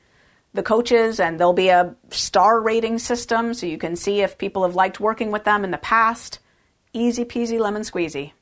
the 0.53 0.63
coaches, 0.63 1.19
and 1.19 1.39
there'll 1.39 1.53
be 1.53 1.69
a 1.69 1.95
star 2.09 2.61
rating 2.61 2.99
system 2.99 3.53
so 3.53 3.65
you 3.65 3.77
can 3.77 3.95
see 3.95 4.21
if 4.21 4.37
people 4.37 4.63
have 4.63 4.75
liked 4.75 4.99
working 4.99 5.31
with 5.31 5.45
them 5.45 5.63
in 5.63 5.71
the 5.71 5.77
past. 5.77 6.39
Easy 6.93 7.23
peasy 7.23 7.57
lemon 7.57 7.83
squeezy. 7.83 8.33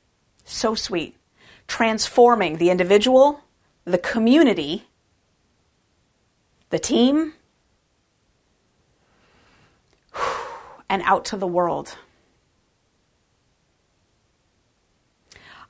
So 0.44 0.74
sweet. 0.74 1.16
Transforming 1.68 2.56
the 2.56 2.70
individual, 2.70 3.44
the 3.84 3.98
community, 3.98 4.88
the 6.70 6.80
team, 6.80 7.34
and 10.88 11.02
out 11.04 11.24
to 11.26 11.36
the 11.36 11.46
world. 11.46 11.96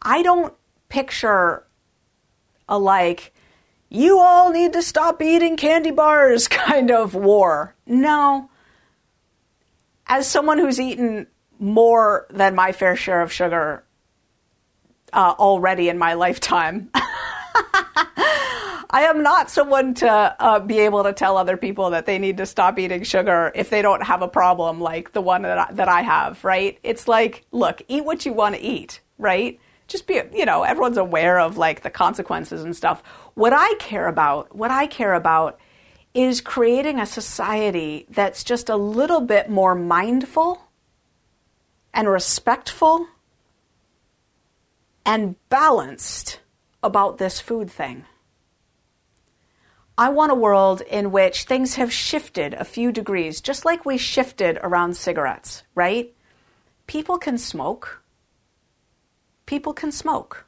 I 0.01 0.23
don't 0.23 0.55
picture 0.89 1.67
a 2.71 2.79
like, 2.79 3.35
you 3.91 4.21
all 4.21 4.51
need 4.51 4.73
to 4.73 4.83
stop 4.83 5.21
eating 5.21 5.57
candy 5.57 5.91
bars 5.91 6.49
kind 6.49 6.91
of 6.91 7.15
war. 7.15 7.75
No. 7.85 8.49
As 10.07 10.27
someone 10.27 10.59
who's 10.59 10.81
eaten 10.81 11.27
more 11.59 12.27
than 12.31 12.55
my 12.55 12.73
fair 12.73 12.97
share 12.97 13.21
of 13.21 13.33
sugar 13.33 13.85
uh, 15.13 15.35
already 15.39 15.89
in 15.89 15.99
my 15.99 16.15
lifetime, 16.15 16.91
I 18.93 19.03
am 19.03 19.23
not 19.23 19.51
someone 19.51 19.95
to 19.95 20.11
uh, 20.11 20.59
be 20.61 20.81
able 20.81 21.05
to 21.05 21.13
tell 21.13 21.37
other 21.37 21.57
people 21.57 21.91
that 21.91 22.07
they 22.07 22.19
need 22.19 22.39
to 22.39 22.47
stop 22.47 22.79
eating 22.79 23.05
sugar 23.05 23.53
if 23.55 23.71
they 23.71 23.83
don't 23.83 24.03
have 24.03 24.23
a 24.23 24.29
problem 24.29 24.81
like 24.81 25.13
the 25.13 25.21
one 25.21 25.43
that 25.43 25.59
I, 25.59 25.73
that 25.75 25.89
I 25.89 26.03
have, 26.03 26.43
right? 26.45 26.79
It's 26.83 27.07
like, 27.07 27.45
look, 27.53 27.83
eat 27.87 28.05
what 28.05 28.27
you 28.27 28.33
want 28.33 28.57
to 28.57 28.61
eat, 28.61 29.01
right? 29.17 29.61
Just 29.91 30.07
be, 30.07 30.21
you 30.33 30.47
know, 30.47 30.63
everyone's 30.63 30.97
aware 30.97 31.39
of 31.39 31.59
like 31.59 31.83
the 31.83 31.91
consequences 31.91 32.63
and 32.63 32.75
stuff. 32.75 33.03
What 33.35 33.53
I 33.53 33.75
care 33.75 34.07
about, 34.07 34.55
what 34.55 34.71
I 34.71 34.87
care 34.87 35.15
about 35.15 35.59
is 36.15 36.41
creating 36.41 36.99
a 36.99 37.07
society 37.07 38.07
that's 38.09 38.43
just 38.45 38.69
a 38.69 38.77
little 38.77 39.21
bit 39.21 39.51
more 39.51 39.75
mindful 39.75 40.63
and 41.93 42.09
respectful 42.09 43.07
and 45.05 45.37
balanced 45.49 46.41
about 46.83 47.19
this 47.19 47.41
food 47.41 47.71
thing. 47.71 48.05
I 49.99 50.09
want 50.09 50.33
a 50.33 50.37
world 50.37 50.81
in 50.83 51.11
which 51.11 51.45
things 51.45 51.75
have 51.75 51.93
shifted 51.93 52.55
a 52.55 52.65
few 52.65 52.91
degrees, 52.91 53.41
just 53.41 53.65
like 53.65 53.85
we 53.85 53.99
shifted 53.99 54.59
around 54.63 54.97
cigarettes, 54.97 55.63
right? 55.75 56.15
People 56.87 57.19
can 57.19 57.37
smoke 57.37 58.00
people 59.51 59.75
can 59.75 59.91
smoke. 59.91 60.45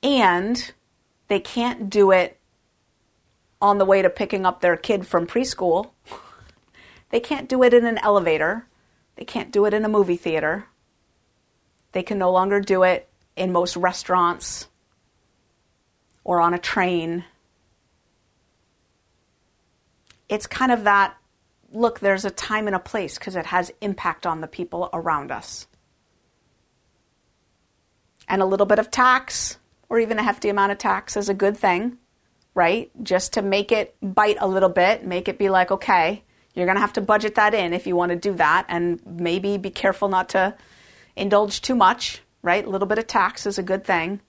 And 0.00 0.72
they 1.26 1.40
can't 1.40 1.90
do 1.90 2.12
it 2.12 2.38
on 3.60 3.78
the 3.78 3.84
way 3.84 4.00
to 4.00 4.08
picking 4.08 4.46
up 4.46 4.60
their 4.60 4.76
kid 4.76 5.08
from 5.08 5.26
preschool. 5.26 5.90
they 7.10 7.18
can't 7.18 7.48
do 7.48 7.64
it 7.64 7.74
in 7.74 7.84
an 7.84 7.98
elevator. 7.98 8.68
They 9.16 9.24
can't 9.24 9.50
do 9.50 9.64
it 9.64 9.74
in 9.74 9.84
a 9.84 9.88
movie 9.88 10.16
theater. 10.16 10.66
They 11.90 12.04
can 12.04 12.16
no 12.16 12.30
longer 12.30 12.60
do 12.60 12.84
it 12.84 13.08
in 13.34 13.50
most 13.50 13.74
restaurants 13.76 14.68
or 16.22 16.40
on 16.40 16.54
a 16.54 16.60
train. 16.60 17.24
It's 20.28 20.46
kind 20.46 20.70
of 20.70 20.84
that 20.84 21.16
look, 21.72 21.98
there's 21.98 22.24
a 22.24 22.30
time 22.30 22.68
and 22.68 22.76
a 22.76 22.78
place 22.78 23.18
because 23.18 23.34
it 23.34 23.46
has 23.46 23.72
impact 23.80 24.28
on 24.28 24.40
the 24.40 24.46
people 24.46 24.88
around 24.92 25.32
us 25.32 25.66
and 28.28 28.42
a 28.42 28.46
little 28.46 28.66
bit 28.66 28.78
of 28.78 28.90
tax 28.90 29.58
or 29.88 29.98
even 29.98 30.18
a 30.18 30.22
hefty 30.22 30.48
amount 30.48 30.72
of 30.72 30.78
tax 30.78 31.16
is 31.16 31.28
a 31.28 31.34
good 31.34 31.56
thing, 31.56 31.98
right? 32.54 32.90
Just 33.02 33.32
to 33.34 33.42
make 33.42 33.72
it 33.72 33.94
bite 34.02 34.38
a 34.40 34.48
little 34.48 34.68
bit, 34.68 35.04
make 35.04 35.28
it 35.28 35.38
be 35.38 35.48
like, 35.48 35.70
okay, 35.70 36.22
you're 36.54 36.66
going 36.66 36.76
to 36.76 36.80
have 36.80 36.92
to 36.94 37.00
budget 37.00 37.34
that 37.34 37.54
in 37.54 37.72
if 37.72 37.86
you 37.86 37.96
want 37.96 38.10
to 38.10 38.16
do 38.16 38.34
that 38.34 38.66
and 38.68 39.00
maybe 39.04 39.58
be 39.58 39.70
careful 39.70 40.08
not 40.08 40.28
to 40.30 40.54
indulge 41.16 41.60
too 41.60 41.74
much, 41.74 42.22
right? 42.42 42.64
A 42.64 42.70
little 42.70 42.88
bit 42.88 42.98
of 42.98 43.06
tax 43.06 43.46
is 43.46 43.58
a 43.58 43.62
good 43.62 43.84
thing. 43.84 44.20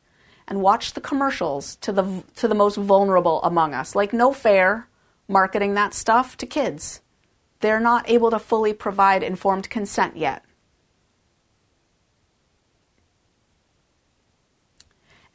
And 0.48 0.62
watch 0.62 0.94
the 0.94 1.02
commercials 1.02 1.76
to 1.78 1.92
the 1.92 2.24
to 2.36 2.48
the 2.48 2.54
most 2.54 2.76
vulnerable 2.76 3.42
among 3.42 3.74
us. 3.74 3.96
Like 3.96 4.14
no 4.14 4.32
fair 4.32 4.88
marketing 5.28 5.74
that 5.74 5.96
stuff 5.96 6.38
to 6.38 6.46
kids. 6.46 7.02
They're 7.62 7.80
not 7.80 8.08
able 8.08 8.30
to 8.30 8.38
fully 8.38 8.72
provide 8.72 9.24
informed 9.24 9.72
consent 9.72 10.18
yet. 10.18 10.45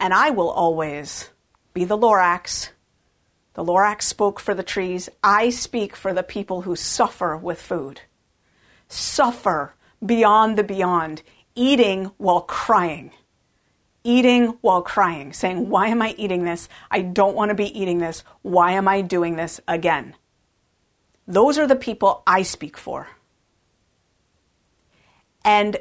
And 0.01 0.15
I 0.15 0.31
will 0.31 0.49
always 0.51 1.29
be 1.75 1.85
the 1.85 1.99
Lorax. 1.99 2.71
The 3.55 3.63
Lorax 3.63 4.03
spoke 4.03 4.41
for 4.41 4.55
the 4.55 4.63
trees. 4.63 5.11
I 5.23 5.51
speak 5.51 5.95
for 5.95 6.15
the 6.15 6.23
people 6.23 6.63
who 6.63 6.75
suffer 6.75 7.37
with 7.37 7.61
food. 7.61 8.01
Suffer 8.89 9.75
beyond 10.05 10.57
the 10.57 10.65
beyond, 10.65 11.23
eating 11.55 12.07
while 12.17 12.41
crying. 12.41 13.13
Eating 14.03 14.57
while 14.63 14.81
crying, 14.81 15.35
saying, 15.35 15.69
Why 15.69 15.89
am 15.89 16.01
I 16.01 16.15
eating 16.17 16.45
this? 16.45 16.71
I 16.91 17.03
don't 17.03 17.37
want 17.37 17.51
to 17.51 17.55
be 17.55 17.79
eating 17.79 17.99
this. 17.99 18.25
Why 18.41 18.73
am 18.73 18.89
I 18.89 19.03
doing 19.03 19.37
this 19.37 19.61
again? 19.69 20.17
Those 21.29 21.59
are 21.59 21.67
the 21.67 21.77
people 21.77 22.23
I 22.27 22.43
speak 22.43 22.79
for. 22.79 23.09
And 25.45 25.77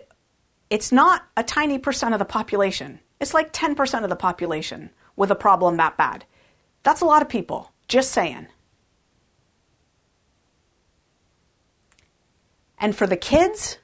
it's 0.69 0.91
not 0.91 1.25
a 1.37 1.43
tiny 1.43 1.79
percent 1.79 2.13
of 2.13 2.19
the 2.19 2.25
population 2.25 2.99
It's 3.19 3.33
like 3.33 3.51
10% 3.51 4.03
of 4.03 4.09
the 4.09 4.15
population 4.15 4.91
with 5.15 5.31
a 5.31 5.35
problem 5.35 5.77
that 5.77 5.97
bad. 5.97 6.25
That's 6.83 7.01
a 7.01 7.05
lot 7.05 7.21
of 7.21 7.29
people, 7.29 7.71
just 7.87 8.11
saying. 8.11 8.47
And 12.77 12.95
for 12.95 13.05
the 13.05 13.17
kids, 13.17 13.77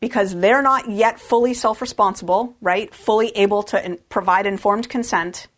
because 0.00 0.36
they're 0.36 0.62
not 0.62 0.88
yet 0.88 1.18
fully 1.18 1.54
self 1.54 1.80
responsible, 1.80 2.56
right? 2.60 2.94
Fully 2.94 3.28
able 3.30 3.64
to 3.64 3.84
in- 3.84 3.98
provide 4.08 4.46
informed 4.46 4.88
consent. 4.88 5.48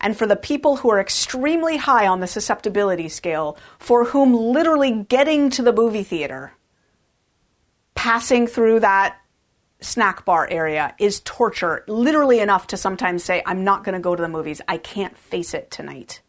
And 0.00 0.16
for 0.16 0.26
the 0.26 0.36
people 0.36 0.76
who 0.76 0.90
are 0.90 1.00
extremely 1.00 1.76
high 1.76 2.06
on 2.06 2.20
the 2.20 2.26
susceptibility 2.26 3.08
scale, 3.08 3.56
for 3.78 4.06
whom 4.06 4.32
literally 4.34 4.92
getting 4.92 5.50
to 5.50 5.62
the 5.62 5.72
movie 5.72 6.04
theater, 6.04 6.52
passing 7.94 8.46
through 8.46 8.80
that 8.80 9.16
snack 9.80 10.24
bar 10.24 10.48
area 10.50 10.94
is 10.98 11.20
torture, 11.20 11.84
literally 11.86 12.40
enough 12.40 12.66
to 12.68 12.76
sometimes 12.76 13.24
say, 13.24 13.42
I'm 13.46 13.64
not 13.64 13.84
going 13.84 13.94
to 13.94 14.00
go 14.00 14.16
to 14.16 14.22
the 14.22 14.28
movies. 14.28 14.60
I 14.68 14.78
can't 14.78 15.16
face 15.16 15.54
it 15.54 15.70
tonight. 15.70 16.20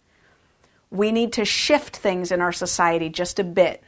We 0.91 1.11
need 1.11 1.33
to 1.33 1.45
shift 1.45 1.97
things 1.97 2.31
in 2.31 2.41
our 2.41 2.51
society 2.51 3.09
just 3.09 3.39
a 3.39 3.43
bit 3.43 3.83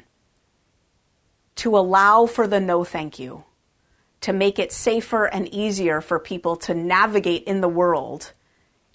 to 1.55 1.77
allow 1.77 2.25
for 2.25 2.47
the 2.47 2.59
no 2.59 2.83
thank 2.83 3.19
you, 3.19 3.43
to 4.21 4.33
make 4.33 4.57
it 4.57 4.71
safer 4.71 5.25
and 5.25 5.47
easier 5.53 6.01
for 6.01 6.19
people 6.19 6.55
to 6.55 6.73
navigate 6.73 7.43
in 7.43 7.61
the 7.61 7.67
world 7.67 8.31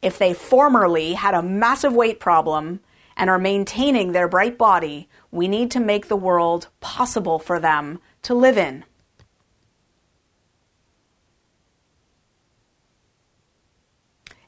if 0.03 0.19
they 0.19 0.35
formerly 0.35 1.15
had 1.15 1.35
a 1.35 1.43
massive 1.43 1.93
weight 1.93 2.21
problem 2.21 2.81
and 3.17 3.31
are 3.31 3.39
maintaining 3.39 4.13
their 4.13 4.29
bright 4.29 4.59
body, 4.59 5.09
we 5.31 5.49
need 5.49 5.71
to 5.71 5.81
make 5.81 6.09
the 6.09 6.17
world 6.17 6.69
possible 6.81 7.39
for 7.39 7.59
them 7.59 7.99
to 8.23 8.35
live 8.35 8.59
in. 8.59 8.85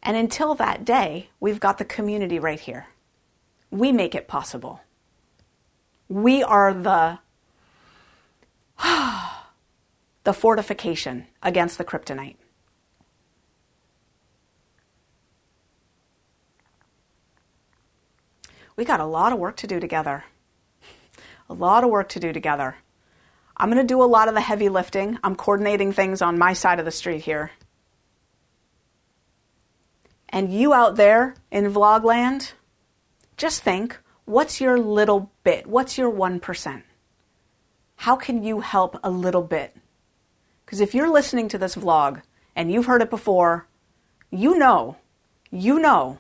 And 0.09 0.17
until 0.17 0.55
that 0.55 0.87
day, 0.87 1.29
we've 1.39 1.61
got 1.61 1.77
the 1.77 1.85
community 1.85 2.39
right 2.39 2.59
here. 2.59 2.87
We 3.71 3.93
make 3.93 4.15
it 4.15 4.27
possible. 4.27 4.81
We 6.09 6.43
are 6.43 6.73
the 6.73 7.19
the 10.25 10.33
fortification 10.33 11.27
against 11.43 11.77
the 11.77 11.85
kryptonite. 11.85 12.37
We 18.77 18.87
got 18.87 19.01
a 19.01 19.05
lot 19.05 19.35
of 19.35 19.39
work 19.39 19.57
to 19.59 19.67
do 19.67 19.79
together. 19.79 20.25
A 21.51 21.55
lot 21.55 21.85
of 21.85 21.91
work 21.91 22.09
to 22.11 22.21
do 22.21 22.33
together. 22.33 22.77
I'm 23.59 23.71
going 23.71 23.77
to 23.77 23.87
do 23.87 24.03
a 24.03 24.05
lot 24.05 24.29
of 24.29 24.35
the 24.35 24.41
heavy 24.41 24.71
lifting. 24.71 25.19
I'm 25.23 25.37
coordinating 25.37 25.93
things 25.93 26.23
on 26.23 26.39
my 26.39 26.55
side 26.55 26.79
of 26.79 26.87
the 26.87 26.91
street 26.91 27.25
here. 27.25 27.51
And 30.29 30.53
you 30.53 30.75
out 30.75 30.97
there 30.97 31.35
in 31.51 31.73
vlogland, 31.73 32.53
just 33.37 33.63
think 33.63 33.99
what's 34.25 34.61
your 34.61 34.79
little 34.79 35.31
bit? 35.43 35.67
What's 35.67 35.97
your 35.97 36.13
1%? 36.13 36.83
how 37.99 38.15
can 38.15 38.45
you 38.45 38.61
help 38.61 38.99
a 39.03 39.11
little 39.11 39.43
bit? 39.43 39.77
Because 40.65 40.81
if 40.81 40.95
you're 40.95 41.11
listening 41.11 41.49
to 41.49 41.59
this 41.59 41.75
vlog 41.75 42.23
and 42.55 42.71
you've 42.71 42.87
heard 42.87 43.03
it 43.03 43.11
before, 43.11 43.67
you 44.31 44.57
know, 44.57 44.97
you 45.51 45.81
know, 45.81 46.19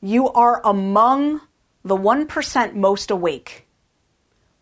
you 0.00 0.30
are 0.30 0.62
among 0.64 1.42
the 1.84 1.96
1% 1.96 2.74
most 2.74 3.10
awake. 3.10 3.66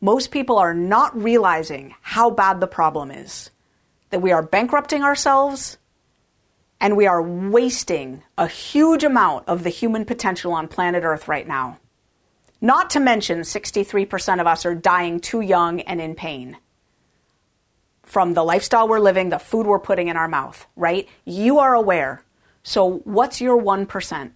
Most 0.00 0.32
people 0.32 0.58
are 0.58 0.74
not 0.74 1.16
realizing 1.16 1.94
how 2.02 2.28
bad 2.28 2.58
the 2.58 2.66
problem 2.66 3.12
is, 3.12 3.50
that 4.10 4.22
we 4.22 4.32
are 4.32 4.42
bankrupting 4.42 5.04
ourselves 5.04 5.78
and 6.82 6.96
we 6.96 7.06
are 7.06 7.22
wasting 7.22 8.24
a 8.36 8.48
huge 8.48 9.04
amount 9.04 9.46
of 9.46 9.62
the 9.62 9.70
human 9.70 10.04
potential 10.04 10.52
on 10.52 10.66
planet 10.66 11.04
Earth 11.04 11.28
right 11.28 11.46
now. 11.46 11.78
Not 12.60 12.90
to 12.90 13.00
mention, 13.00 13.40
63% 13.40 14.40
of 14.40 14.48
us 14.48 14.66
are 14.66 14.74
dying 14.74 15.20
too 15.20 15.40
young 15.40 15.80
and 15.80 16.00
in 16.00 16.14
pain 16.16 16.58
from 18.02 18.34
the 18.34 18.44
lifestyle 18.44 18.88
we're 18.88 18.98
living, 18.98 19.30
the 19.30 19.38
food 19.38 19.66
we're 19.66 19.78
putting 19.78 20.08
in 20.08 20.16
our 20.16 20.28
mouth, 20.28 20.66
right? 20.76 21.08
You 21.24 21.60
are 21.60 21.74
aware. 21.74 22.24
So, 22.62 22.98
what's 23.04 23.40
your 23.40 23.60
1%? 23.60 24.32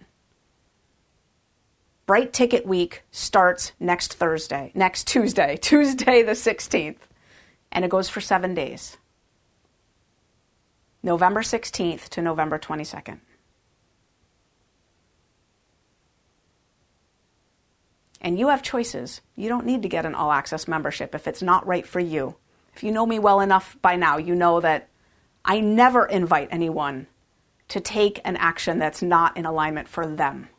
Bright 2.05 2.33
Ticket 2.33 2.65
Week 2.65 3.03
starts 3.11 3.73
next 3.79 4.13
Thursday, 4.13 4.71
next 4.73 5.05
Tuesday, 5.05 5.57
Tuesday 5.61 6.23
the 6.23 6.31
16th, 6.31 6.97
and 7.71 7.83
it 7.83 7.91
goes 7.91 8.09
for 8.09 8.21
seven 8.21 8.55
days. 8.55 8.97
November 11.03 11.41
16th 11.41 12.09
to 12.09 12.21
November 12.21 12.59
22nd. 12.59 13.19
And 18.19 18.39
you 18.39 18.47
have 18.49 18.63
choices. 18.63 19.21
You 19.35 19.47
don't 19.47 19.65
need 19.65 19.83
to 19.83 19.89
get 19.89 20.05
an 20.05 20.15
all 20.15 20.31
access 20.31 20.67
membership 20.67 21.13
if 21.13 21.27
it's 21.27 21.41
not 21.41 21.67
right 21.67 21.85
for 21.85 21.99
you. 21.99 22.35
If 22.75 22.83
you 22.83 22.91
know 22.91 23.05
me 23.05 23.19
well 23.19 23.39
enough 23.39 23.77
by 23.81 23.95
now, 23.95 24.17
you 24.17 24.35
know 24.35 24.59
that 24.59 24.89
I 25.45 25.59
never 25.59 26.05
invite 26.05 26.49
anyone 26.51 27.07
to 27.69 27.79
take 27.79 28.19
an 28.25 28.35
action 28.37 28.79
that's 28.79 29.01
not 29.01 29.37
in 29.37 29.45
alignment 29.45 29.87
for 29.87 30.07
them. 30.07 30.49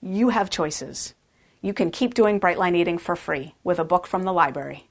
You 0.00 0.30
have 0.30 0.50
choices. 0.50 1.14
You 1.60 1.74
can 1.74 1.90
keep 1.90 2.14
doing 2.14 2.40
Brightline 2.40 2.76
Eating 2.76 2.98
for 2.98 3.16
free 3.16 3.54
with 3.62 3.78
a 3.78 3.84
book 3.84 4.06
from 4.06 4.22
the 4.22 4.32
library. 4.32 4.88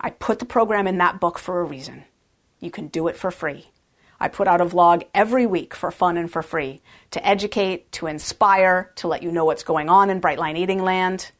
I 0.00 0.10
put 0.10 0.38
the 0.38 0.46
program 0.46 0.86
in 0.86 0.98
that 0.98 1.20
book 1.20 1.38
for 1.38 1.60
a 1.60 1.64
reason. 1.64 2.04
You 2.60 2.70
can 2.70 2.88
do 2.88 3.08
it 3.08 3.16
for 3.16 3.30
free. 3.30 3.70
I 4.20 4.28
put 4.28 4.46
out 4.46 4.60
a 4.60 4.66
vlog 4.66 5.06
every 5.14 5.46
week 5.46 5.74
for 5.74 5.90
fun 5.90 6.18
and 6.18 6.30
for 6.30 6.42
free 6.42 6.82
to 7.10 7.26
educate, 7.26 7.90
to 7.92 8.06
inspire, 8.06 8.92
to 8.96 9.08
let 9.08 9.22
you 9.22 9.32
know 9.32 9.46
what's 9.46 9.62
going 9.62 9.88
on 9.88 10.10
in 10.10 10.20
Brightline 10.20 10.58
Eating 10.58 10.82
Land. 10.82 11.32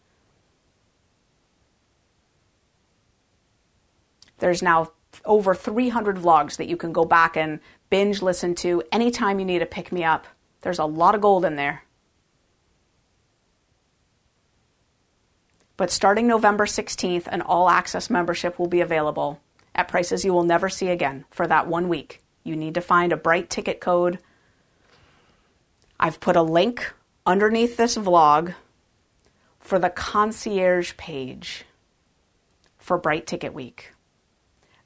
There's 4.38 4.62
now 4.62 4.92
over 5.26 5.54
300 5.54 6.16
vlogs 6.16 6.56
that 6.56 6.68
you 6.68 6.78
can 6.78 6.92
go 6.92 7.04
back 7.04 7.37
and 7.37 7.61
binge 7.90 8.22
listen 8.22 8.54
to 8.54 8.83
anytime 8.90 9.38
you 9.38 9.44
need 9.44 9.61
a 9.61 9.66
pick 9.66 9.92
me 9.92 10.02
up. 10.02 10.26
There's 10.62 10.78
a 10.78 10.87
lot 10.87 11.14
of 11.14 11.20
gold 11.20 11.44
in 11.44 11.56
there. 11.56 11.85
But 15.76 15.90
starting 15.90 16.26
November 16.26 16.64
16th, 16.64 17.26
an 17.26 17.42
all 17.42 17.68
access 17.68 18.09
membership 18.09 18.59
will 18.59 18.68
be 18.68 18.80
available 18.80 19.40
at 19.80 19.88
prices 19.88 20.24
you 20.24 20.32
will 20.32 20.44
never 20.44 20.68
see 20.68 20.88
again 20.88 21.24
for 21.30 21.46
that 21.46 21.66
one 21.66 21.88
week. 21.88 22.22
You 22.44 22.54
need 22.54 22.74
to 22.74 22.80
find 22.82 23.12
a 23.12 23.16
bright 23.16 23.48
ticket 23.48 23.80
code. 23.80 24.18
I've 25.98 26.20
put 26.20 26.36
a 26.36 26.42
link 26.42 26.92
underneath 27.26 27.76
this 27.76 27.96
vlog 27.96 28.54
for 29.58 29.78
the 29.78 29.90
concierge 29.90 30.96
page 30.96 31.64
for 32.78 32.98
Bright 32.98 33.26
Ticket 33.26 33.54
Week. 33.54 33.92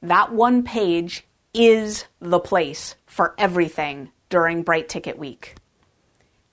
That 0.02 0.32
one 0.32 0.62
page 0.62 1.24
is 1.52 2.04
the 2.20 2.40
place 2.40 2.96
for 3.06 3.34
everything 3.38 4.10
during 4.28 4.62
Bright 4.62 4.88
Ticket 4.88 5.18
Week. 5.18 5.56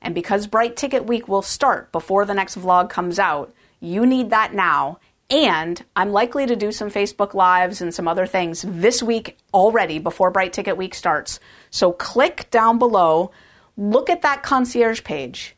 And 0.01 0.15
because 0.15 0.47
Bright 0.47 0.75
Ticket 0.75 1.05
Week 1.05 1.27
will 1.27 1.41
start 1.41 1.91
before 1.91 2.25
the 2.25 2.33
next 2.33 2.57
vlog 2.57 2.89
comes 2.89 3.19
out, 3.19 3.53
you 3.79 4.05
need 4.05 4.29
that 4.29 4.53
now 4.53 4.99
and 5.31 5.83
I'm 5.95 6.11
likely 6.11 6.45
to 6.45 6.57
do 6.57 6.73
some 6.73 6.91
Facebook 6.91 7.33
Lives 7.33 7.81
and 7.81 7.93
some 7.93 8.07
other 8.07 8.27
things 8.27 8.65
this 8.67 9.01
week 9.01 9.37
already 9.53 9.97
before 9.97 10.29
Bright 10.29 10.51
Ticket 10.51 10.75
Week 10.75 10.93
starts. 10.93 11.39
So 11.69 11.93
click 11.93 12.49
down 12.51 12.77
below, 12.77 13.31
look 13.77 14.09
at 14.09 14.23
that 14.23 14.43
concierge 14.43 15.03
page. 15.03 15.55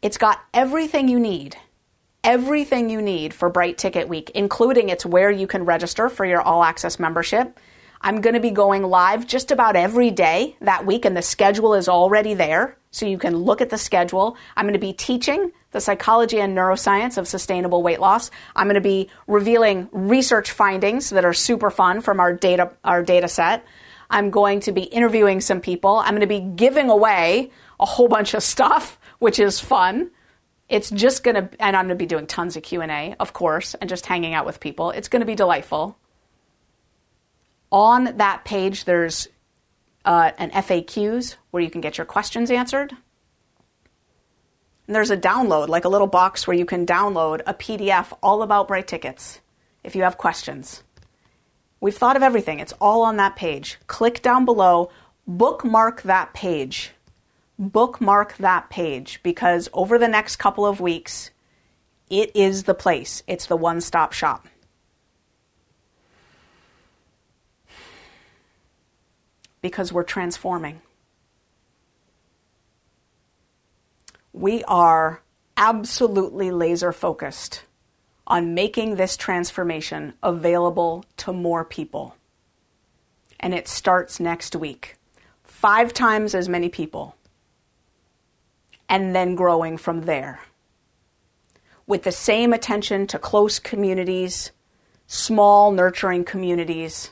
It's 0.00 0.16
got 0.16 0.40
everything 0.54 1.08
you 1.08 1.20
need. 1.20 1.56
Everything 2.24 2.90
you 2.90 3.02
need 3.02 3.34
for 3.34 3.50
Bright 3.50 3.78
Ticket 3.78 4.08
Week, 4.08 4.30
including 4.34 4.88
it's 4.88 5.06
where 5.06 5.30
you 5.30 5.46
can 5.46 5.64
register 5.64 6.08
for 6.08 6.24
your 6.24 6.40
all 6.40 6.64
access 6.64 6.98
membership. 6.98 7.60
I'm 8.00 8.20
going 8.20 8.34
to 8.34 8.40
be 8.40 8.50
going 8.50 8.82
live 8.82 9.26
just 9.26 9.50
about 9.50 9.76
every 9.76 10.10
day 10.10 10.56
that 10.60 10.86
week, 10.86 11.04
and 11.04 11.16
the 11.16 11.22
schedule 11.22 11.74
is 11.74 11.88
already 11.88 12.34
there. 12.34 12.76
So 12.90 13.06
you 13.06 13.18
can 13.18 13.36
look 13.36 13.60
at 13.60 13.70
the 13.70 13.78
schedule. 13.78 14.36
I'm 14.56 14.64
going 14.64 14.72
to 14.72 14.78
be 14.78 14.92
teaching 14.92 15.52
the 15.76 15.80
psychology 15.82 16.40
and 16.40 16.56
neuroscience 16.56 17.18
of 17.18 17.28
sustainable 17.28 17.82
weight 17.82 18.00
loss. 18.00 18.30
I'm 18.56 18.66
going 18.66 18.76
to 18.76 18.80
be 18.80 19.10
revealing 19.26 19.90
research 19.92 20.50
findings 20.50 21.10
that 21.10 21.26
are 21.26 21.34
super 21.34 21.68
fun 21.70 22.00
from 22.00 22.18
our 22.18 22.32
data 22.32 22.72
our 22.82 23.02
data 23.02 23.28
set. 23.28 23.62
I'm 24.08 24.30
going 24.30 24.60
to 24.60 24.72
be 24.72 24.84
interviewing 24.84 25.42
some 25.42 25.60
people. 25.60 25.96
I'm 25.96 26.12
going 26.12 26.20
to 26.22 26.26
be 26.26 26.40
giving 26.40 26.88
away 26.88 27.50
a 27.78 27.84
whole 27.84 28.08
bunch 28.08 28.32
of 28.32 28.42
stuff, 28.42 28.98
which 29.18 29.38
is 29.38 29.60
fun. 29.60 30.10
It's 30.70 30.88
just 30.88 31.22
going 31.22 31.34
to 31.34 31.62
and 31.62 31.76
I'm 31.76 31.84
going 31.84 31.98
to 31.98 32.02
be 32.02 32.06
doing 32.06 32.26
tons 32.26 32.56
of 32.56 32.62
Q&A, 32.62 33.14
of 33.20 33.34
course, 33.34 33.74
and 33.74 33.90
just 33.90 34.06
hanging 34.06 34.32
out 34.32 34.46
with 34.46 34.60
people. 34.60 34.92
It's 34.92 35.08
going 35.08 35.20
to 35.20 35.26
be 35.26 35.34
delightful. 35.34 35.98
On 37.70 38.16
that 38.16 38.46
page 38.46 38.86
there's 38.86 39.28
uh, 40.06 40.30
an 40.38 40.52
FAQs 40.52 41.36
where 41.50 41.62
you 41.62 41.68
can 41.68 41.82
get 41.82 41.98
your 41.98 42.06
questions 42.06 42.50
answered. 42.50 42.96
And 44.86 44.94
there's 44.94 45.10
a 45.10 45.16
download, 45.16 45.68
like 45.68 45.84
a 45.84 45.88
little 45.88 46.06
box 46.06 46.46
where 46.46 46.56
you 46.56 46.64
can 46.64 46.86
download 46.86 47.42
a 47.46 47.54
PDF 47.54 48.16
all 48.22 48.42
about 48.42 48.68
Bright 48.68 48.86
Tickets 48.86 49.40
if 49.82 49.96
you 49.96 50.02
have 50.02 50.18
questions. 50.18 50.82
We've 51.80 51.96
thought 51.96 52.16
of 52.16 52.22
everything. 52.22 52.60
It's 52.60 52.72
all 52.80 53.02
on 53.02 53.16
that 53.16 53.36
page. 53.36 53.78
Click 53.86 54.22
down 54.22 54.44
below, 54.44 54.90
bookmark 55.26 56.02
that 56.02 56.34
page. 56.34 56.92
Bookmark 57.58 58.36
that 58.36 58.70
page 58.70 59.20
because 59.22 59.68
over 59.72 59.98
the 59.98 60.08
next 60.08 60.36
couple 60.36 60.66
of 60.66 60.80
weeks, 60.80 61.30
it 62.08 62.34
is 62.34 62.64
the 62.64 62.74
place. 62.74 63.22
It's 63.26 63.46
the 63.46 63.56
one 63.56 63.80
stop 63.80 64.12
shop. 64.12 64.46
Because 69.62 69.92
we're 69.92 70.04
transforming. 70.04 70.80
We 74.36 74.62
are 74.64 75.22
absolutely 75.56 76.50
laser 76.50 76.92
focused 76.92 77.62
on 78.26 78.52
making 78.52 78.96
this 78.96 79.16
transformation 79.16 80.12
available 80.22 81.06
to 81.16 81.32
more 81.32 81.64
people. 81.64 82.14
And 83.40 83.54
it 83.54 83.66
starts 83.66 84.20
next 84.20 84.54
week. 84.54 84.96
Five 85.42 85.94
times 85.94 86.34
as 86.34 86.50
many 86.50 86.68
people. 86.68 87.16
And 88.90 89.16
then 89.16 89.36
growing 89.36 89.78
from 89.78 90.02
there. 90.02 90.40
With 91.86 92.02
the 92.02 92.12
same 92.12 92.52
attention 92.52 93.06
to 93.06 93.18
close 93.18 93.58
communities, 93.58 94.52
small, 95.06 95.72
nurturing 95.72 96.24
communities. 96.24 97.10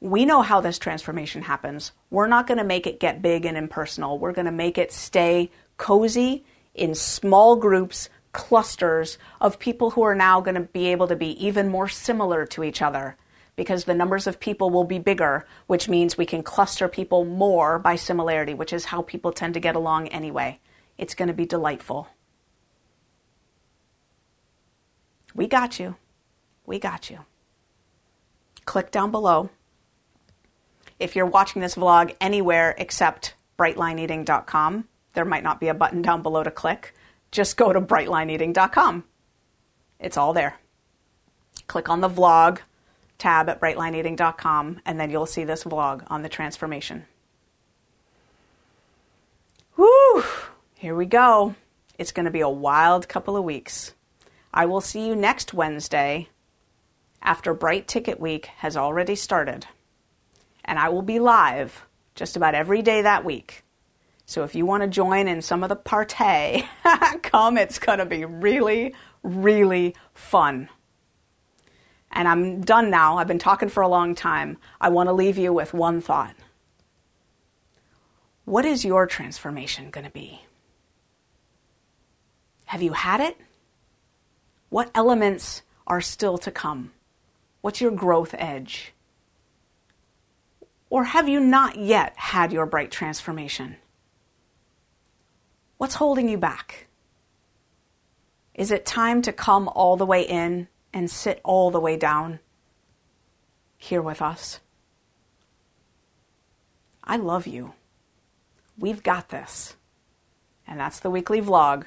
We 0.00 0.24
know 0.24 0.42
how 0.42 0.60
this 0.60 0.78
transformation 0.78 1.42
happens. 1.42 1.92
We're 2.10 2.26
not 2.26 2.46
going 2.46 2.58
to 2.58 2.64
make 2.64 2.86
it 2.86 3.00
get 3.00 3.20
big 3.20 3.44
and 3.44 3.56
impersonal. 3.56 4.18
We're 4.18 4.32
going 4.32 4.46
to 4.46 4.52
make 4.52 4.78
it 4.78 4.92
stay 4.92 5.50
cozy 5.76 6.44
in 6.74 6.94
small 6.94 7.56
groups 7.56 8.08
clusters 8.32 9.18
of 9.40 9.58
people 9.58 9.90
who 9.90 10.02
are 10.02 10.14
now 10.14 10.40
going 10.40 10.54
to 10.54 10.60
be 10.60 10.86
able 10.86 11.08
to 11.08 11.16
be 11.16 11.44
even 11.44 11.68
more 11.68 11.88
similar 11.88 12.46
to 12.46 12.62
each 12.62 12.80
other 12.80 13.16
because 13.56 13.84
the 13.84 13.94
numbers 13.94 14.26
of 14.26 14.40
people 14.40 14.70
will 14.70 14.84
be 14.84 14.98
bigger, 14.98 15.46
which 15.66 15.88
means 15.88 16.16
we 16.16 16.26
can 16.26 16.42
cluster 16.42 16.88
people 16.88 17.24
more 17.24 17.78
by 17.78 17.96
similarity, 17.96 18.54
which 18.54 18.72
is 18.72 18.86
how 18.86 19.02
people 19.02 19.32
tend 19.32 19.54
to 19.54 19.60
get 19.60 19.76
along 19.76 20.08
anyway. 20.08 20.58
It's 20.96 21.14
going 21.14 21.28
to 21.28 21.34
be 21.34 21.46
delightful. 21.46 22.08
We 25.34 25.46
got 25.46 25.78
you. 25.78 25.96
We 26.64 26.78
got 26.78 27.10
you. 27.10 27.20
Click 28.64 28.90
down 28.90 29.10
below. 29.10 29.50
If 31.00 31.16
you're 31.16 31.26
watching 31.26 31.60
this 31.60 31.74
vlog 31.74 32.14
anywhere 32.20 32.76
except 32.78 33.34
brightlineeating.com, 33.58 34.86
there 35.14 35.24
might 35.24 35.42
not 35.42 35.58
be 35.58 35.66
a 35.66 35.74
button 35.74 36.02
down 36.02 36.22
below 36.22 36.44
to 36.44 36.50
click 36.52 36.94
just 37.30 37.56
go 37.56 37.72
to 37.72 37.80
brightlineeating.com. 37.80 39.04
It's 39.98 40.16
all 40.16 40.32
there. 40.32 40.56
Click 41.66 41.88
on 41.88 42.00
the 42.00 42.08
vlog 42.08 42.60
tab 43.18 43.48
at 43.48 43.60
brightlineeating.com, 43.60 44.80
and 44.84 44.98
then 44.98 45.10
you'll 45.10 45.26
see 45.26 45.44
this 45.44 45.64
vlog 45.64 46.02
on 46.08 46.22
the 46.22 46.28
transformation. 46.28 47.04
Whew! 49.76 50.24
Here 50.74 50.94
we 50.94 51.06
go. 51.06 51.54
It's 51.98 52.12
going 52.12 52.24
to 52.24 52.30
be 52.30 52.40
a 52.40 52.48
wild 52.48 53.08
couple 53.08 53.36
of 53.36 53.44
weeks. 53.44 53.94
I 54.52 54.66
will 54.66 54.80
see 54.80 55.06
you 55.06 55.14
next 55.14 55.54
Wednesday 55.54 56.28
after 57.22 57.52
Bright 57.52 57.86
Ticket 57.86 58.18
Week 58.18 58.46
has 58.46 58.76
already 58.76 59.14
started. 59.14 59.66
And 60.64 60.78
I 60.78 60.88
will 60.88 61.02
be 61.02 61.18
live 61.18 61.86
just 62.14 62.36
about 62.36 62.54
every 62.54 62.82
day 62.82 63.02
that 63.02 63.24
week. 63.24 63.62
So 64.26 64.44
if 64.44 64.54
you 64.54 64.64
want 64.64 64.82
to 64.82 64.88
join 64.88 65.26
in 65.26 65.42
some 65.42 65.62
of 65.62 65.68
the 65.68 65.76
partay, 65.76 66.64
come. 67.22 67.58
It's 67.58 67.78
going 67.78 67.98
to 67.98 68.06
be 68.06 68.24
really, 68.24 68.94
really 69.22 69.96
fun. 70.14 70.68
And 72.12 72.28
I'm 72.28 72.60
done 72.60 72.90
now. 72.90 73.18
I've 73.18 73.26
been 73.26 73.38
talking 73.38 73.68
for 73.68 73.82
a 73.82 73.88
long 73.88 74.14
time. 74.14 74.58
I 74.80 74.88
want 74.88 75.08
to 75.08 75.12
leave 75.12 75.38
you 75.38 75.52
with 75.52 75.74
one 75.74 76.00
thought. 76.00 76.36
What 78.44 78.64
is 78.64 78.84
your 78.84 79.06
transformation 79.06 79.90
going 79.90 80.04
to 80.04 80.10
be? 80.10 80.42
Have 82.66 82.82
you 82.82 82.92
had 82.92 83.20
it? 83.20 83.36
What 84.68 84.90
elements 84.94 85.62
are 85.86 86.00
still 86.00 86.38
to 86.38 86.50
come? 86.50 86.92
What's 87.62 87.80
your 87.80 87.90
growth 87.90 88.34
edge? 88.38 88.92
Or 90.90 91.04
have 91.04 91.28
you 91.28 91.38
not 91.40 91.76
yet 91.76 92.12
had 92.16 92.52
your 92.52 92.66
bright 92.66 92.90
transformation? 92.90 93.76
What's 95.78 95.94
holding 95.94 96.28
you 96.28 96.36
back? 96.36 96.88
Is 98.54 98.70
it 98.70 98.84
time 98.84 99.22
to 99.22 99.32
come 99.32 99.68
all 99.68 99.96
the 99.96 100.04
way 100.04 100.22
in 100.22 100.68
and 100.92 101.10
sit 101.10 101.40
all 101.44 101.70
the 101.70 101.80
way 101.80 101.96
down 101.96 102.40
here 103.78 104.02
with 104.02 104.20
us? 104.20 104.60
I 107.04 107.16
love 107.16 107.46
you. 107.46 107.72
We've 108.76 109.02
got 109.02 109.30
this. 109.30 109.76
And 110.66 110.78
that's 110.78 111.00
the 111.00 111.10
weekly 111.10 111.40
vlog. 111.40 111.84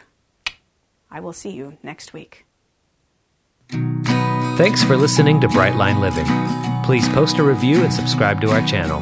I 1.12 1.20
will 1.20 1.34
see 1.34 1.52
you 1.52 1.78
next 1.84 2.14
week. 2.14 2.46
Thanks 3.70 4.84
for 4.84 4.98
listening 4.98 5.42
to 5.42 5.48
Brightline 5.48 6.00
Living. 6.00 6.73
Please 6.84 7.08
post 7.10 7.38
a 7.40 7.44
review 7.44 7.84
and 7.84 7.94
subscribe 7.94 8.42
to 8.42 8.52
our 8.52 8.66
channel. 8.66 9.02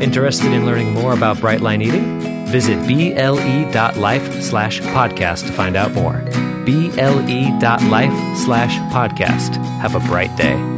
Interested 0.00 0.52
in 0.52 0.66
learning 0.66 0.92
more 0.92 1.12
about 1.12 1.38
Brightline 1.38 1.82
Eating? 1.82 2.20
Visit 2.46 2.76
ble.life 2.86 4.42
slash 4.42 4.80
podcast 4.80 5.46
to 5.46 5.52
find 5.52 5.76
out 5.76 5.92
more. 5.92 6.18
ble.life 6.64 8.36
slash 8.38 8.78
podcast. 8.92 9.56
Have 9.80 9.94
a 9.94 10.00
bright 10.00 10.34
day. 10.36 10.75